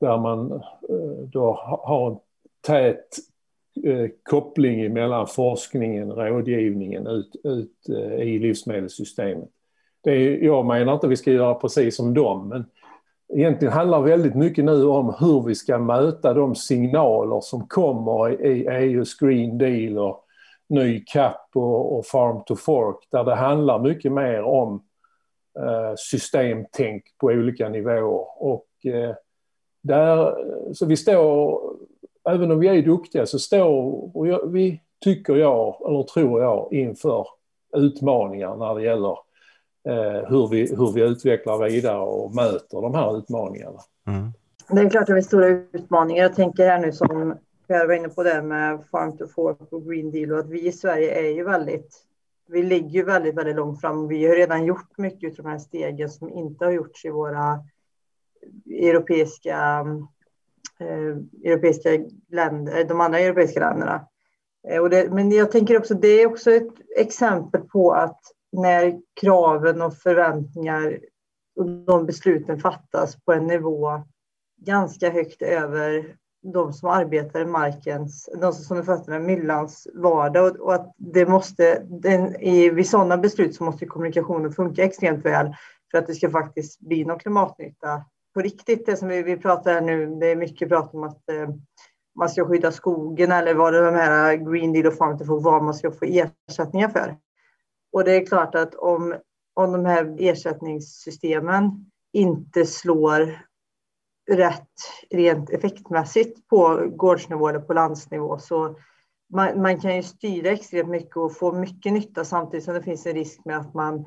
där 0.00 0.18
man 0.18 0.62
då 1.32 1.52
har 1.62 2.10
en 2.10 2.18
tät 2.66 3.08
koppling 4.22 4.92
mellan 4.92 5.26
forskningen, 5.26 6.12
och 6.12 6.18
rådgivningen 6.18 7.06
ut, 7.06 7.36
ut 7.44 7.88
i 8.20 8.38
livsmedelssystemet. 8.38 9.48
Det 10.00 10.10
är, 10.10 10.44
jag 10.44 10.66
menar 10.66 10.94
inte 10.94 11.06
att 11.06 11.12
vi 11.12 11.16
ska 11.16 11.30
göra 11.30 11.54
precis 11.54 11.96
som 11.96 12.14
dem, 12.14 12.48
men 12.48 12.64
egentligen 13.34 13.74
handlar 13.74 14.00
väldigt 14.00 14.34
mycket 14.34 14.64
nu 14.64 14.84
om 14.84 15.14
hur 15.20 15.42
vi 15.46 15.54
ska 15.54 15.78
möta 15.78 16.34
de 16.34 16.54
signaler 16.54 17.40
som 17.40 17.66
kommer 17.68 18.46
i 18.46 18.66
EUs 18.66 19.18
Green 19.18 19.58
Deal 19.58 19.98
och 19.98 20.24
ny 20.68 21.04
CAP 21.04 21.50
och, 21.54 21.98
och, 21.98 22.06
Farm 22.06 22.42
to 22.46 22.56
Fork 22.56 22.96
där 23.10 23.24
det 23.24 23.34
handlar 23.34 23.78
mycket 23.78 24.12
mer 24.12 24.42
om 24.42 24.82
eh, 25.58 25.94
systemtänk 25.96 27.02
på 27.20 27.26
olika 27.26 27.68
nivåer. 27.68 28.42
Och, 28.42 28.68
eh, 28.84 29.14
där, 29.82 30.34
så 30.74 30.86
vi 30.86 30.96
står 30.96 31.60
även 32.28 32.50
om 32.50 32.58
vi 32.58 32.68
är 32.68 32.82
duktiga 32.82 33.26
så 33.26 33.38
står 33.38 34.48
vi, 34.48 34.80
tycker 35.04 35.36
jag, 35.36 35.76
eller 35.88 36.02
tror 36.02 36.42
jag, 36.42 36.72
inför 36.72 37.26
utmaningar 37.76 38.56
när 38.56 38.74
det 38.74 38.82
gäller 38.82 39.18
hur, 40.28 40.48
vi, 40.48 40.76
hur 40.76 40.92
vi 40.92 41.02
utvecklar 41.02 41.68
vidare 41.68 42.00
och 42.00 42.34
möter 42.34 42.82
de 42.82 42.94
här 42.94 43.18
utmaningarna. 43.18 43.80
Mm. 44.06 44.32
Det 44.70 44.80
är 44.80 44.90
klart 44.90 45.02
att 45.02 45.08
vi 45.08 45.12
har 45.12 45.20
stora 45.20 45.46
utmaningar. 45.46 46.22
Jag 46.22 46.34
tänker 46.34 46.66
här 46.66 46.78
nu 46.78 46.92
som 46.92 47.34
Per 47.68 47.86
var 47.86 47.94
inne 47.94 48.08
på 48.08 48.22
det 48.22 48.42
med 48.42 48.84
Farm 48.90 49.16
to 49.16 49.26
Fork 49.26 49.72
och 49.72 49.86
Green 49.86 50.10
Deal 50.10 50.32
och 50.32 50.38
att 50.38 50.50
vi 50.50 50.66
i 50.66 50.72
Sverige 50.72 51.20
är 51.20 51.30
ju 51.30 51.44
väldigt, 51.44 52.04
vi 52.46 52.62
ligger 52.62 52.88
ju 52.88 53.04
väldigt, 53.04 53.34
väldigt 53.34 53.56
långt 53.56 53.80
fram. 53.80 54.08
Vi 54.08 54.26
har 54.26 54.34
redan 54.34 54.64
gjort 54.64 54.98
mycket 54.98 55.38
av 55.38 55.44
de 55.44 55.50
här 55.50 55.58
stegen 55.58 56.10
som 56.10 56.30
inte 56.30 56.64
har 56.64 56.72
gjorts 56.72 57.04
i 57.04 57.10
våra 57.10 57.64
europeiska, 58.66 59.86
eh, 60.80 61.16
europeiska 61.44 61.90
länder, 62.30 62.84
de 62.84 63.00
andra 63.00 63.18
europeiska 63.18 63.60
länderna. 63.60 64.06
Eh, 64.68 64.82
och 64.82 64.90
det, 64.90 65.10
men 65.12 65.30
jag 65.30 65.52
tänker 65.52 65.78
också, 65.78 65.94
det 65.94 66.08
är 66.08 66.26
också 66.26 66.50
ett 66.50 66.74
exempel 66.96 67.60
på 67.60 67.92
att 67.92 68.20
när 68.52 69.00
kraven 69.20 69.82
och 69.82 69.96
förväntningar 69.96 70.98
och 71.56 71.66
de 71.66 72.06
besluten 72.06 72.60
fattas 72.60 73.24
på 73.24 73.32
en 73.32 73.46
nivå 73.46 74.02
ganska 74.60 75.10
högt 75.10 75.42
över 75.42 76.16
de 76.42 76.72
som 76.72 76.88
arbetar 76.88 77.40
i 77.40 77.46
markens, 77.46 78.28
de 78.40 78.52
som 78.52 78.78
är 78.78 78.82
fötterna 78.82 79.18
myllans 79.18 79.88
vardag 79.94 80.60
och, 80.60 80.74
att 80.74 80.94
det 80.96 81.26
måste, 81.26 81.82
den, 81.88 82.36
i, 82.36 82.70
vid 82.70 82.88
sådana 82.88 83.16
beslut 83.16 83.54
så 83.54 83.64
måste 83.64 83.86
kommunikationen 83.86 84.52
funka 84.52 84.84
extremt 84.84 85.24
väl 85.24 85.54
för 85.90 85.98
att 85.98 86.06
det 86.06 86.14
ska 86.14 86.30
faktiskt 86.30 86.80
bli 86.80 87.04
någon 87.04 87.18
klimatnytta 87.18 88.04
på 88.34 88.40
riktigt. 88.40 88.86
Det 88.86 88.96
som 88.96 89.08
vi, 89.08 89.22
vi 89.22 89.36
pratar 89.36 89.74
här 89.74 89.80
nu, 89.80 90.06
det 90.06 90.26
är 90.26 90.36
mycket 90.36 90.68
prat 90.68 90.94
om 90.94 91.04
att 91.04 91.30
eh, 91.30 91.48
man 92.18 92.28
ska 92.28 92.48
skydda 92.48 92.72
skogen 92.72 93.32
eller 93.32 93.54
vad 93.54 93.72
det 93.72 93.84
de 93.84 93.94
här 93.94 94.36
Green 94.36 94.72
Deal 94.72 94.86
och 94.86 94.94
Farm 94.94 95.18
to 95.18 95.24
Food, 95.24 95.42
vad 95.42 95.62
man 95.62 95.74
ska 95.74 95.90
få 95.90 96.04
ersättningar 96.04 96.88
för. 96.88 97.16
Och 97.92 98.04
det 98.04 98.16
är 98.16 98.26
klart 98.26 98.54
att 98.54 98.74
om, 98.74 99.16
om 99.54 99.72
de 99.72 99.84
här 99.84 100.16
ersättningssystemen 100.18 101.90
inte 102.12 102.66
slår 102.66 103.38
rätt 104.30 104.68
rent 105.10 105.50
effektmässigt 105.50 106.48
på 106.48 106.88
gårdsnivå 106.96 107.48
eller 107.48 107.60
på 107.60 107.72
landsnivå 107.72 108.38
så 108.38 108.76
man, 109.32 109.62
man, 109.62 109.80
kan 109.80 109.96
ju 109.96 110.02
styra 110.02 110.50
extremt 110.50 110.88
mycket 110.88 111.16
och 111.16 111.36
få 111.36 111.52
mycket 111.52 111.92
nytta 111.92 112.24
samtidigt 112.24 112.64
som 112.64 112.74
det 112.74 112.82
finns 112.82 113.06
en 113.06 113.14
risk 113.14 113.44
med 113.44 113.58
att 113.58 113.74
man 113.74 114.04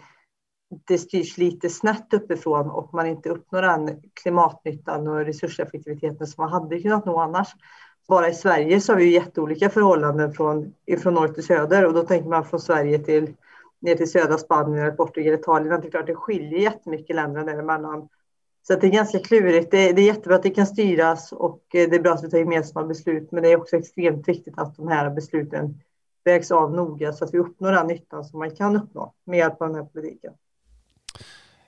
det 0.88 0.98
styrs 0.98 1.38
lite 1.38 1.70
snett 1.70 2.14
uppifrån 2.14 2.70
och 2.70 2.94
man 2.94 3.08
inte 3.08 3.30
uppnår 3.30 3.62
den 3.62 4.02
klimatnyttan 4.14 5.08
och 5.08 5.26
resurseffektiviteten 5.26 6.28
som 6.28 6.44
man 6.44 6.54
hade 6.54 6.82
kunnat 6.82 7.06
nå 7.06 7.20
annars. 7.20 7.48
Bara 8.08 8.30
i 8.30 8.34
Sverige 8.34 8.82
så 8.82 8.92
har 8.92 8.98
vi 8.98 9.06
ju 9.06 9.12
jätteolika 9.12 9.70
förhållanden 9.70 10.34
från, 10.34 10.74
från 11.02 11.14
norr 11.14 11.28
till 11.28 11.44
söder 11.44 11.86
och 11.86 11.94
då 11.94 12.04
tänker 12.04 12.30
man 12.30 12.46
från 12.46 12.60
Sverige 12.60 13.00
till 13.00 13.36
ner 13.82 13.96
till 13.96 14.12
södra 14.12 14.38
Spanien 14.38 14.84
eller 14.84 14.96
Portugal, 14.96 15.34
Italien. 15.34 15.82
Det 15.82 15.88
är 15.88 15.92
klart 15.92 16.08
det 16.08 16.16
skiljer 16.16 16.60
jättemycket 16.60 17.16
länderna 17.16 17.52
däremellan. 17.52 18.10
Så 18.68 18.76
det 18.76 18.88
är 18.88 18.92
ganska 18.92 19.20
klurigt. 19.20 19.72
Det, 19.72 19.92
det 19.92 20.02
är 20.02 20.06
jättebra 20.06 20.36
att 20.36 20.44
det 20.44 20.50
kan 20.50 20.68
styras 20.68 21.32
och 21.32 21.62
eh, 21.74 21.90
det 21.90 21.96
är 21.96 22.02
bra 22.02 22.14
att 22.14 22.24
vi 22.24 22.30
tar 22.30 22.38
gemensamma 22.38 22.88
beslut. 22.88 23.32
Men 23.32 23.44
det 23.44 23.52
är 23.52 23.58
också 23.58 23.76
extremt 23.76 24.28
viktigt 24.28 24.54
att 24.58 24.76
de 24.76 24.88
här 24.88 25.10
besluten 25.10 25.82
vägs 26.24 26.52
av 26.52 26.74
noga 26.74 27.14
så 27.14 27.26
att 27.26 27.34
vi 27.34 27.38
uppnår 27.38 27.72
den 27.72 27.88
nyttan 27.88 28.26
som 28.26 28.40
man 28.40 28.56
kan 28.56 28.76
uppnå 28.76 29.14
med 29.26 29.38
hjälp 29.38 29.62
av 29.62 29.68
den 29.68 29.78
här 29.78 29.86
politiken. 29.86 30.34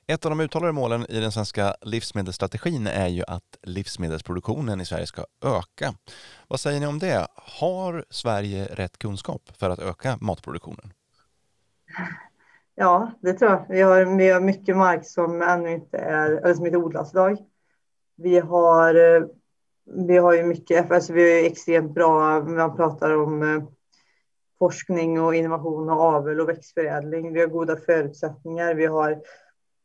Ett 0.08 0.26
av 0.26 0.32
de 0.32 0.40
uttalade 0.40 0.72
målen 0.72 1.06
i 1.10 1.20
den 1.20 1.32
svenska 1.32 1.76
livsmedelsstrategin 1.82 2.88
är 2.88 3.08
ju 3.08 3.24
att 3.28 3.58
livsmedelsproduktionen 3.62 4.82
i 4.82 4.86
Sverige 4.86 5.06
ska 5.08 5.26
öka. 5.46 5.94
Vad 6.48 6.60
säger 6.60 6.80
ni 6.80 6.88
om 6.88 7.00
det? 7.00 7.28
Har 7.36 8.06
Sverige 8.10 8.66
rätt 8.66 8.98
kunskap 8.98 9.42
för 9.58 9.70
att 9.70 9.80
öka 9.80 10.18
matproduktionen? 10.22 10.94
Ja, 12.76 13.12
det 13.22 13.34
tror 13.34 13.52
jag. 13.52 13.66
Vi 13.70 13.82
har, 13.82 14.18
vi 14.18 14.30
har 14.30 14.42
mycket 14.42 14.78
mark 14.78 15.06
som 15.06 15.42
ännu 15.42 15.72
inte 15.72 15.98
är, 15.98 16.32
eller 16.32 16.54
som 16.54 16.66
inte 16.66 16.78
odlas 16.78 17.14
idag. 17.14 17.38
Vi 18.16 18.40
har, 18.40 18.96
eh, 18.96 19.24
vi 19.86 20.18
har 20.18 20.34
ju 20.34 20.44
mycket, 20.44 20.92
alltså 20.92 21.14
vi 21.14 21.42
är 21.42 21.46
extremt 21.46 21.94
bra, 21.94 22.42
man 22.42 22.76
pratar 22.76 23.18
om 23.18 23.44
eh, 23.44 23.64
forskning 24.60 25.22
och 25.22 25.36
innovation 25.36 25.90
och 25.90 26.02
avel 26.02 26.40
och 26.40 26.50
växtförädling. 26.50 27.34
Vi 27.34 27.40
har 27.40 27.48
goda 27.48 27.76
förutsättningar. 27.76 28.74
Vi 28.74 28.86
har 28.86 29.22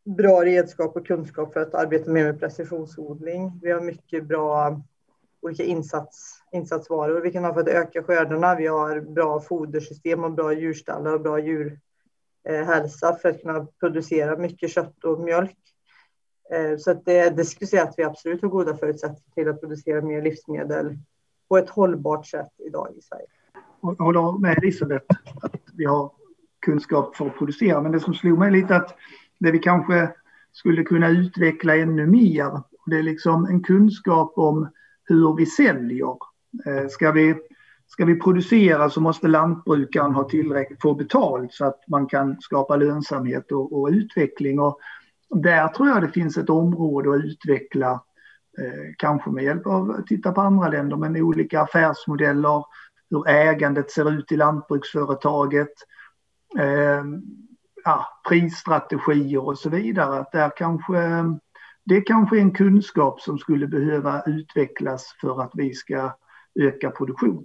bra 0.04 0.44
redskap 0.44 0.96
och 0.96 1.06
kunskap 1.06 1.52
för 1.52 1.60
att 1.60 1.74
arbeta 1.74 2.10
mer 2.10 2.24
med 2.24 2.40
precisionsodling. 2.40 3.60
Vi 3.62 3.70
har 3.70 3.80
mycket 3.80 4.24
bra 4.26 4.80
olika 5.40 5.64
insats, 5.64 6.42
insatsvaror 6.52 7.20
vi 7.20 7.32
kan 7.32 7.44
ha 7.44 7.54
för 7.54 7.60
att 7.60 7.68
öka 7.68 8.02
skördarna. 8.02 8.54
Vi 8.54 8.66
har 8.66 9.00
bra 9.00 9.40
fodersystem 9.40 10.24
och 10.24 10.32
bra 10.32 10.52
djurstallar 10.52 11.12
och 11.14 11.20
bra 11.20 11.38
djur 11.38 11.78
Eh, 12.48 12.64
hälsa 12.66 13.16
för 13.22 13.28
att 13.28 13.42
kunna 13.42 13.66
producera 13.80 14.36
mycket 14.36 14.70
kött 14.70 15.04
och 15.04 15.20
mjölk. 15.20 15.56
Eh, 16.52 16.78
så 16.78 16.90
att 16.90 17.04
det, 17.04 17.30
det 17.30 17.44
skulle 17.44 17.68
säga 17.68 17.82
att 17.82 17.94
vi 17.96 18.04
absolut 18.04 18.42
har 18.42 18.48
goda 18.48 18.76
förutsättningar 18.76 19.34
till 19.34 19.48
att 19.48 19.60
producera 19.60 20.02
mer 20.02 20.22
livsmedel 20.22 20.98
på 21.48 21.58
ett 21.58 21.70
hållbart 21.70 22.26
sätt 22.26 22.52
idag 22.66 22.88
i 22.98 23.02
Sverige. 23.02 23.26
Jag 23.80 24.04
håller 24.04 24.38
med 24.38 24.58
Elisabeth 24.58 25.04
att 25.42 25.60
vi 25.74 25.84
har 25.84 26.12
kunskap 26.60 27.16
för 27.16 27.26
att 27.26 27.38
producera, 27.38 27.80
men 27.80 27.92
det 27.92 28.00
som 28.00 28.14
slog 28.14 28.38
mig 28.38 28.50
lite 28.50 28.76
att 28.76 28.94
det 29.38 29.50
vi 29.50 29.58
kanske 29.58 30.10
skulle 30.52 30.82
kunna 30.82 31.08
utveckla 31.08 31.76
ännu 31.76 32.06
mer. 32.06 32.62
Det 32.86 32.98
är 32.98 33.02
liksom 33.02 33.44
en 33.44 33.62
kunskap 33.62 34.32
om 34.36 34.68
hur 35.04 35.36
vi 35.36 35.46
säljer. 35.46 36.16
Eh, 36.66 36.88
ska 36.88 37.12
vi, 37.12 37.34
ska 37.88 38.04
vi 38.04 38.20
producera 38.20 38.90
så 38.90 39.00
måste 39.00 39.28
lantbrukaren 39.28 40.14
ha 40.14 40.28
tillräckligt, 40.28 40.82
få 40.82 40.94
betalt 40.94 41.52
så 41.52 41.64
att 41.64 41.80
man 41.88 42.06
kan 42.06 42.40
skapa 42.40 42.76
lönsamhet 42.76 43.52
och, 43.52 43.80
och 43.80 43.88
utveckling. 43.88 44.60
Och 44.60 44.78
där 45.30 45.68
tror 45.68 45.88
jag 45.88 46.02
det 46.02 46.08
finns 46.08 46.36
ett 46.36 46.50
område 46.50 47.10
att 47.10 47.24
utveckla, 47.24 47.92
eh, 48.58 48.94
kanske 48.98 49.30
med 49.30 49.44
hjälp 49.44 49.66
av 49.66 49.90
att 49.90 50.06
titta 50.06 50.32
på 50.32 50.40
andra 50.40 50.68
länder, 50.68 50.96
men 50.96 51.16
olika 51.16 51.60
affärsmodeller, 51.60 52.64
hur 53.10 53.28
ägandet 53.28 53.90
ser 53.90 54.10
ut 54.12 54.32
i 54.32 54.36
lantbruksföretaget. 54.36 55.72
Eh, 56.58 57.04
ja, 57.84 58.06
prisstrategier 58.28 59.46
och 59.46 59.58
så 59.58 59.70
vidare. 59.70 60.20
Att 60.20 60.32
där 60.32 60.50
kanske, 60.56 61.24
det 61.84 62.00
kanske 62.00 62.36
är 62.36 62.40
en 62.40 62.54
kunskap 62.54 63.20
som 63.20 63.38
skulle 63.38 63.66
behöva 63.66 64.22
utvecklas 64.26 65.16
för 65.20 65.42
att 65.42 65.50
vi 65.54 65.74
ska 65.74 66.16
öka 66.60 66.90
produktionen. 66.90 67.44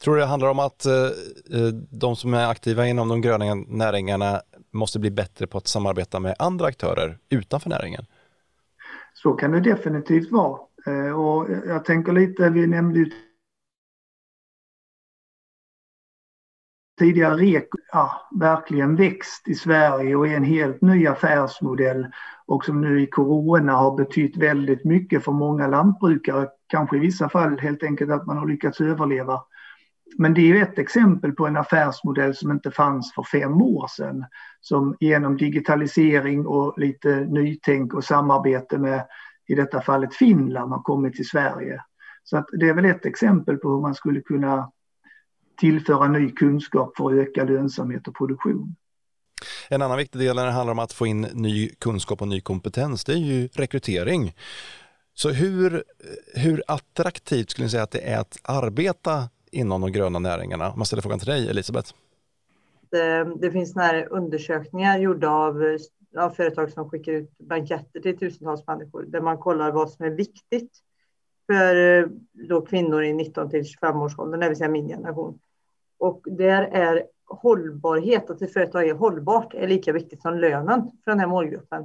Tror 0.00 0.14
du 0.14 0.20
det 0.20 0.26
handlar 0.26 0.48
om 0.48 0.58
att 0.58 0.86
eh, 0.86 0.94
eh, 0.94 1.68
de 1.90 2.16
som 2.16 2.34
är 2.34 2.50
aktiva 2.50 2.86
inom 2.86 3.08
de 3.08 3.20
gröna 3.20 3.54
näringarna 3.54 4.40
måste 4.70 4.98
bli 4.98 5.10
bättre 5.10 5.46
på 5.46 5.58
att 5.58 5.66
samarbeta 5.66 6.20
med 6.20 6.34
andra 6.38 6.66
aktörer 6.66 7.18
utanför 7.28 7.70
näringen? 7.70 8.04
Så 9.14 9.32
kan 9.32 9.52
det 9.52 9.60
definitivt 9.60 10.32
vara. 10.32 10.60
Eh, 10.86 11.20
och 11.20 11.46
jag 11.66 11.84
tänker 11.84 12.12
lite, 12.12 12.50
vi 12.50 12.66
nämnde 12.66 12.98
ju 12.98 13.10
tidigare 16.98 17.36
REK 17.36 17.68
ja, 17.92 18.28
verkligen 18.30 18.96
växt 18.96 19.48
i 19.48 19.54
Sverige 19.54 20.16
och 20.16 20.28
är 20.28 20.36
en 20.36 20.44
helt 20.44 20.82
ny 20.82 21.06
affärsmodell 21.06 22.06
och 22.46 22.64
som 22.64 22.80
nu 22.80 23.02
i 23.02 23.06
corona 23.06 23.72
har 23.72 23.96
betytt 23.96 24.36
väldigt 24.36 24.84
mycket 24.84 25.24
för 25.24 25.32
många 25.32 25.66
lantbrukare. 25.66 26.48
Kanske 26.66 26.96
i 26.96 27.00
vissa 27.00 27.28
fall 27.28 27.58
helt 27.58 27.82
enkelt 27.82 28.10
att 28.10 28.26
man 28.26 28.38
har 28.38 28.46
lyckats 28.46 28.80
överleva. 28.80 29.42
Men 30.16 30.34
det 30.34 30.40
är 30.40 30.46
ju 30.46 30.58
ett 30.58 30.78
exempel 30.78 31.32
på 31.32 31.46
en 31.46 31.56
affärsmodell 31.56 32.34
som 32.34 32.50
inte 32.50 32.70
fanns 32.70 33.14
för 33.14 33.22
fem 33.22 33.62
år 33.62 33.86
sedan. 33.96 34.24
Som 34.60 34.96
genom 35.00 35.36
digitalisering 35.36 36.46
och 36.46 36.78
lite 36.78 37.16
nytänk 37.20 37.94
och 37.94 38.04
samarbete 38.04 38.78
med 38.78 39.06
i 39.48 39.54
detta 39.54 39.80
fallet 39.80 40.14
Finland 40.14 40.72
har 40.72 40.82
kommit 40.82 41.14
till 41.14 41.28
Sverige. 41.28 41.82
Så 42.24 42.36
att 42.36 42.46
det 42.52 42.68
är 42.68 42.74
väl 42.74 42.84
ett 42.84 43.06
exempel 43.06 43.56
på 43.56 43.68
hur 43.68 43.80
man 43.80 43.94
skulle 43.94 44.20
kunna 44.20 44.70
tillföra 45.60 46.08
ny 46.08 46.30
kunskap 46.30 46.96
för 46.96 47.06
att 47.06 47.28
öka 47.28 47.44
lönsamhet 47.44 48.08
och 48.08 48.16
produktion. 48.16 48.76
En 49.68 49.82
annan 49.82 49.98
viktig 49.98 50.20
del 50.20 50.36
när 50.36 50.46
det 50.46 50.52
handlar 50.52 50.72
om 50.72 50.78
att 50.78 50.92
få 50.92 51.06
in 51.06 51.20
ny 51.20 51.68
kunskap 51.68 52.22
och 52.22 52.28
ny 52.28 52.40
kompetens, 52.40 53.04
det 53.04 53.12
är 53.12 53.16
ju 53.16 53.48
rekrytering. 53.52 54.34
Så 55.14 55.30
hur, 55.30 55.84
hur 56.34 56.62
attraktivt 56.66 57.50
skulle 57.50 57.64
ni 57.64 57.70
säga 57.70 57.82
att 57.82 57.90
det 57.90 58.00
är 58.00 58.18
att 58.18 58.38
arbeta 58.42 59.28
inom 59.52 59.80
de 59.80 59.92
gröna 59.92 60.18
näringarna? 60.18 60.70
Om 60.72 60.78
man 60.78 60.86
ställer 60.86 61.02
frågan 61.02 61.18
till 61.18 61.28
dig, 61.28 61.50
Elisabeth. 61.50 61.94
Det, 62.90 63.24
det 63.40 63.50
finns 63.50 63.76
här 63.76 64.08
undersökningar 64.10 64.98
gjorda 64.98 65.30
av, 65.30 65.78
av 66.16 66.30
företag 66.30 66.70
som 66.70 66.90
skickar 66.90 67.12
ut 67.12 67.38
blanketter 67.38 68.00
till 68.00 68.18
tusentals 68.18 68.66
människor 68.66 69.02
där 69.02 69.20
man 69.20 69.38
kollar 69.38 69.72
vad 69.72 69.90
som 69.90 70.04
är 70.04 70.10
viktigt 70.10 70.72
för 71.46 72.08
då 72.48 72.60
kvinnor 72.60 73.02
i 73.02 73.12
19 73.12 73.50
till 73.50 73.64
25 73.64 73.96
års 73.96 74.18
ålder, 74.18 74.38
det 74.38 74.48
vill 74.48 74.58
säga 74.58 74.68
min 74.68 74.88
generation. 74.88 75.38
Och 75.98 76.20
där 76.24 76.62
är 76.62 77.06
hållbarhet, 77.26 78.30
att 78.30 78.42
ett 78.42 78.52
företag 78.52 78.88
är 78.88 78.94
hållbart, 78.94 79.54
är 79.54 79.68
lika 79.68 79.92
viktigt 79.92 80.22
som 80.22 80.38
lönen 80.38 80.90
för 81.04 81.10
den 81.10 81.20
här 81.20 81.26
målgruppen. 81.26 81.82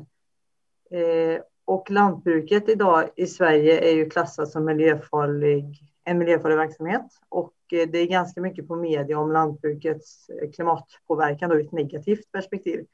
Eh, 0.92 1.42
och 1.66 1.92
lantbruket 1.92 2.70
idag 2.70 3.10
i 3.16 3.28
Sverige 3.28 3.90
är 3.90 3.94
ju 3.94 4.10
klassat 4.10 4.50
som 4.50 4.66
miljöfarlig 4.66 5.93
en 6.06 6.18
miljöfarlig 6.18 6.58
verksamhet 6.58 7.06
och 7.30 7.54
eh, 7.72 7.90
det 7.90 7.98
är 7.98 8.08
ganska 8.08 8.42
mycket 8.42 8.68
på 8.68 8.76
media 8.76 9.20
om 9.20 9.32
lantbrukets 9.32 10.30
eh, 10.30 10.52
klimatpåverkan 10.52 11.50
då, 11.50 11.56
ur 11.56 11.66
ett 11.66 11.72
negativt 11.72 12.32
perspektiv. 12.32 12.86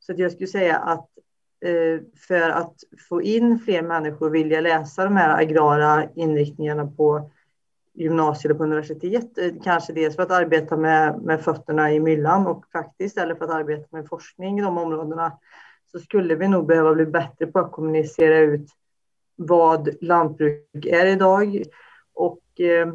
Så 0.00 0.12
jag 0.16 0.32
skulle 0.32 0.46
säga 0.46 0.76
att 0.76 1.08
eh, 1.64 2.00
för 2.28 2.50
att 2.50 2.74
få 3.08 3.22
in 3.22 3.58
fler 3.58 3.82
människor 3.82 4.30
vilja 4.30 4.60
läsa 4.60 5.04
de 5.04 5.16
här 5.16 5.42
agrara 5.42 6.08
inriktningarna 6.14 6.86
på 6.86 7.30
gymnasiet 7.94 8.44
eller 8.44 8.54
på 8.54 8.64
universitet, 8.64 9.38
kanske 9.64 9.92
dels 9.92 10.16
för 10.16 10.22
att 10.22 10.30
arbeta 10.30 10.76
med, 10.76 11.22
med 11.22 11.40
fötterna 11.40 11.92
i 11.92 12.00
myllan 12.00 12.46
och 12.46 12.64
faktiskt 12.72 13.18
eller 13.18 13.34
för 13.34 13.44
att 13.44 13.50
arbeta 13.50 13.86
med 13.90 14.08
forskning 14.08 14.58
i 14.58 14.62
de 14.62 14.78
områdena, 14.78 15.38
så 15.92 15.98
skulle 15.98 16.34
vi 16.34 16.48
nog 16.48 16.66
behöva 16.66 16.94
bli 16.94 17.06
bättre 17.06 17.46
på 17.46 17.58
att 17.58 17.72
kommunicera 17.72 18.38
ut 18.38 18.70
vad 19.36 19.88
lantbruk 20.00 20.86
är 20.86 21.06
idag 21.06 21.62
och 22.18 22.60
eh, 22.60 22.94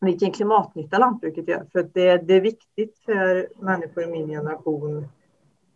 vilken 0.00 0.32
klimatnytta 0.32 0.98
lantbruket 0.98 1.48
gör. 1.48 1.66
För 1.72 1.82
det, 1.82 2.16
det, 2.16 2.34
är 2.34 2.40
viktigt 2.40 2.98
för 3.04 3.48
människor 3.64 4.04
i 4.04 4.06
min 4.06 4.28
generation. 4.28 5.08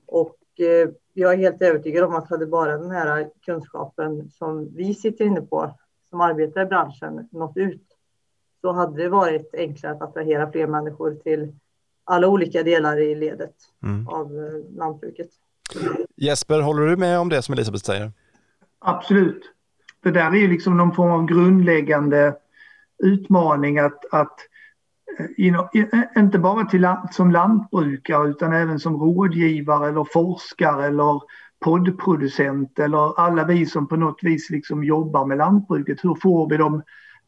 Och 0.06 0.36
eh, 0.58 0.88
jag 1.12 1.32
är 1.32 1.36
helt 1.36 1.62
övertygad 1.62 2.04
om 2.04 2.14
att 2.14 2.30
hade 2.30 2.46
bara 2.46 2.78
den 2.78 2.90
här 2.90 3.30
kunskapen 3.44 4.30
som 4.30 4.74
vi 4.74 4.94
sitter 4.94 5.24
inne 5.24 5.40
på, 5.40 5.78
som 6.10 6.20
arbetar 6.20 6.62
i 6.62 6.66
branschen, 6.66 7.28
nått 7.32 7.56
ut, 7.56 7.86
så 8.60 8.72
hade 8.72 9.02
det 9.02 9.08
varit 9.08 9.54
enklare 9.54 9.92
att 9.94 10.02
attrahera 10.02 10.52
fler 10.52 10.66
människor 10.66 11.14
till 11.14 11.54
alla 12.04 12.28
olika 12.28 12.62
delar 12.62 13.00
i 13.00 13.14
ledet 13.14 13.54
mm. 13.82 14.08
av 14.08 14.26
eh, 14.26 14.76
lantbruket. 14.76 15.30
Jesper, 16.16 16.60
håller 16.60 16.86
du 16.86 16.96
med 16.96 17.18
om 17.18 17.28
det 17.28 17.42
som 17.42 17.52
Elisabeth 17.52 17.84
säger? 17.84 18.12
Absolut. 18.78 19.53
Det 20.04 20.10
där 20.10 20.30
är 20.30 20.36
ju 20.36 20.48
liksom 20.48 20.76
någon 20.76 20.94
form 20.94 21.10
av 21.10 21.26
grundläggande 21.26 22.36
utmaning 23.02 23.78
att, 23.78 24.04
att 24.12 24.36
eh, 25.18 25.54
eh, 25.82 26.02
inte 26.16 26.38
bara 26.38 26.64
till, 26.64 26.88
som 27.10 27.30
lantbrukare 27.30 28.28
utan 28.28 28.52
även 28.52 28.80
som 28.80 28.96
rådgivare 28.96 29.88
eller 29.88 30.04
forskare 30.12 30.86
eller 30.86 31.20
poddproducent 31.64 32.78
eller 32.78 33.20
alla 33.20 33.44
vi 33.44 33.66
som 33.66 33.88
på 33.88 33.96
något 33.96 34.18
vis 34.22 34.50
liksom 34.50 34.84
jobbar 34.84 35.26
med 35.26 35.38
lantbruket. 35.38 36.04
Hur 36.04 36.14
får 36.22 36.50
vi 36.50 36.56
de 36.56 36.82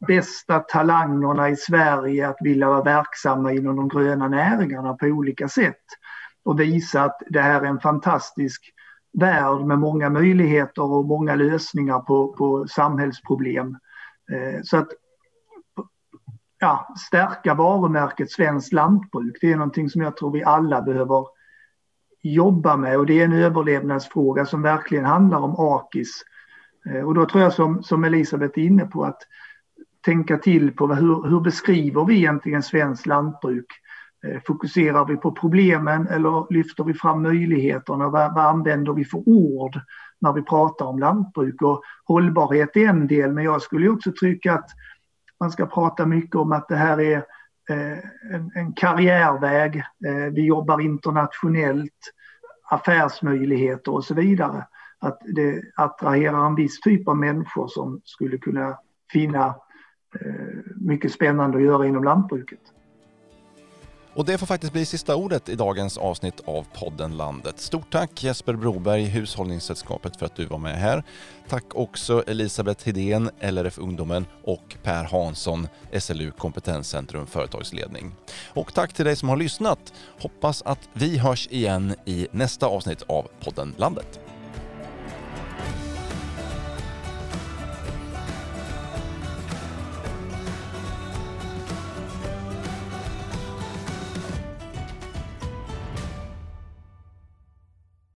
bästa 0.07 0.59
talangerna 0.59 1.49
i 1.49 1.55
Sverige 1.55 2.27
att 2.27 2.37
vilja 2.41 2.67
vara 2.67 2.83
verksamma 2.83 3.53
inom 3.53 3.75
de 3.75 3.87
gröna 3.87 4.27
näringarna 4.27 4.93
på 4.93 5.05
olika 5.05 5.47
sätt 5.47 5.83
och 6.43 6.59
visa 6.59 7.03
att 7.03 7.21
det 7.29 7.41
här 7.41 7.61
är 7.61 7.65
en 7.65 7.79
fantastisk 7.79 8.73
värld 9.19 9.65
med 9.65 9.79
många 9.79 10.09
möjligheter 10.09 10.81
och 10.81 11.05
många 11.05 11.35
lösningar 11.35 11.99
på, 11.99 12.33
på 12.33 12.67
samhällsproblem. 12.67 13.77
Eh, 14.31 14.61
så 14.63 14.77
att 14.77 14.87
ja, 16.59 16.95
stärka 17.07 17.53
varumärket 17.53 18.31
Svenskt 18.31 18.73
lantbruk, 18.73 19.37
det 19.41 19.51
är 19.51 19.55
någonting 19.55 19.89
som 19.89 20.01
jag 20.01 20.17
tror 20.17 20.31
vi 20.31 20.43
alla 20.43 20.81
behöver 20.81 21.25
jobba 22.21 22.77
med 22.77 22.97
och 22.97 23.05
det 23.05 23.19
är 23.19 23.25
en 23.25 23.33
överlevnadsfråga 23.33 24.45
som 24.45 24.61
verkligen 24.61 25.05
handlar 25.05 25.39
om 25.39 25.55
AKIS. 25.57 26.23
Eh, 26.89 27.01
och 27.01 27.13
då 27.13 27.25
tror 27.25 27.43
jag 27.43 27.53
som, 27.53 27.83
som 27.83 28.03
Elisabeth 28.03 28.59
är 28.59 28.63
inne 28.63 28.85
på 28.85 29.03
att 29.03 29.21
tänka 30.05 30.37
till 30.37 30.71
på 30.71 30.93
hur, 30.93 31.29
hur 31.29 31.39
beskriver 31.39 32.05
vi 32.05 32.17
egentligen 32.17 32.63
svenskt 32.63 33.05
lantbruk? 33.05 33.65
Eh, 34.25 34.41
fokuserar 34.47 35.05
vi 35.05 35.17
på 35.17 35.31
problemen 35.31 36.07
eller 36.07 36.53
lyfter 36.53 36.83
vi 36.83 36.93
fram 36.93 37.21
möjligheterna? 37.21 38.09
Vad, 38.09 38.35
vad 38.35 38.45
använder 38.45 38.93
vi 38.93 39.05
för 39.05 39.29
ord 39.29 39.79
när 40.19 40.33
vi 40.33 40.41
pratar 40.41 40.85
om 40.85 40.99
lantbruk? 40.99 41.61
Och 41.61 41.81
hållbarhet 42.05 42.77
är 42.77 42.87
en 42.87 43.07
del, 43.07 43.31
men 43.31 43.43
jag 43.43 43.61
skulle 43.61 43.89
också 43.89 44.11
tycka 44.19 44.53
att 44.53 44.69
man 45.39 45.51
ska 45.51 45.65
prata 45.65 46.05
mycket 46.05 46.35
om 46.35 46.51
att 46.51 46.67
det 46.67 46.75
här 46.75 47.01
är 47.01 47.17
eh, 47.69 47.97
en, 48.33 48.51
en 48.55 48.73
karriärväg. 48.73 49.77
Eh, 49.77 50.33
vi 50.33 50.45
jobbar 50.45 50.81
internationellt, 50.81 52.13
affärsmöjligheter 52.69 53.93
och 53.93 54.05
så 54.05 54.13
vidare. 54.13 54.67
Att 54.99 55.19
det 55.35 55.63
attraherar 55.75 56.47
en 56.47 56.55
viss 56.55 56.79
typ 56.79 57.07
av 57.07 57.17
människor 57.17 57.67
som 57.67 58.01
skulle 58.03 58.37
kunna 58.37 58.77
finna 59.11 59.55
mycket 60.75 61.11
spännande 61.11 61.57
att 61.57 61.63
göra 61.63 61.85
inom 61.85 62.03
lantbruket. 62.03 62.59
Och 64.17 64.25
det 64.25 64.37
får 64.37 64.47
faktiskt 64.47 64.73
bli 64.73 64.85
sista 64.85 65.15
ordet 65.15 65.49
i 65.49 65.55
dagens 65.55 65.97
avsnitt 65.97 66.41
av 66.45 66.65
podden 66.73 67.17
Landet. 67.17 67.59
Stort 67.59 67.91
tack 67.91 68.23
Jesper 68.23 68.53
Broberg, 68.53 69.03
Hushållningssällskapet 69.03 70.19
för 70.19 70.25
att 70.25 70.35
du 70.35 70.45
var 70.45 70.57
med 70.57 70.77
här. 70.77 71.03
Tack 71.49 71.63
också 71.75 72.23
Elisabeth 72.27 72.85
Hedén, 72.85 73.29
LRF 73.39 73.77
Ungdomen 73.77 74.25
och 74.43 74.75
Per 74.83 75.03
Hansson, 75.03 75.67
SLU 75.99 76.31
Kompetenscentrum 76.31 77.27
Företagsledning. 77.27 78.15
Och 78.53 78.73
tack 78.73 78.93
till 78.93 79.05
dig 79.05 79.15
som 79.15 79.29
har 79.29 79.37
lyssnat. 79.37 79.93
Hoppas 80.19 80.61
att 80.61 80.89
vi 80.93 81.17
hörs 81.17 81.47
igen 81.47 81.95
i 82.05 82.27
nästa 82.31 82.67
avsnitt 82.67 83.03
av 83.07 83.27
podden 83.43 83.75
Landet. 83.77 84.26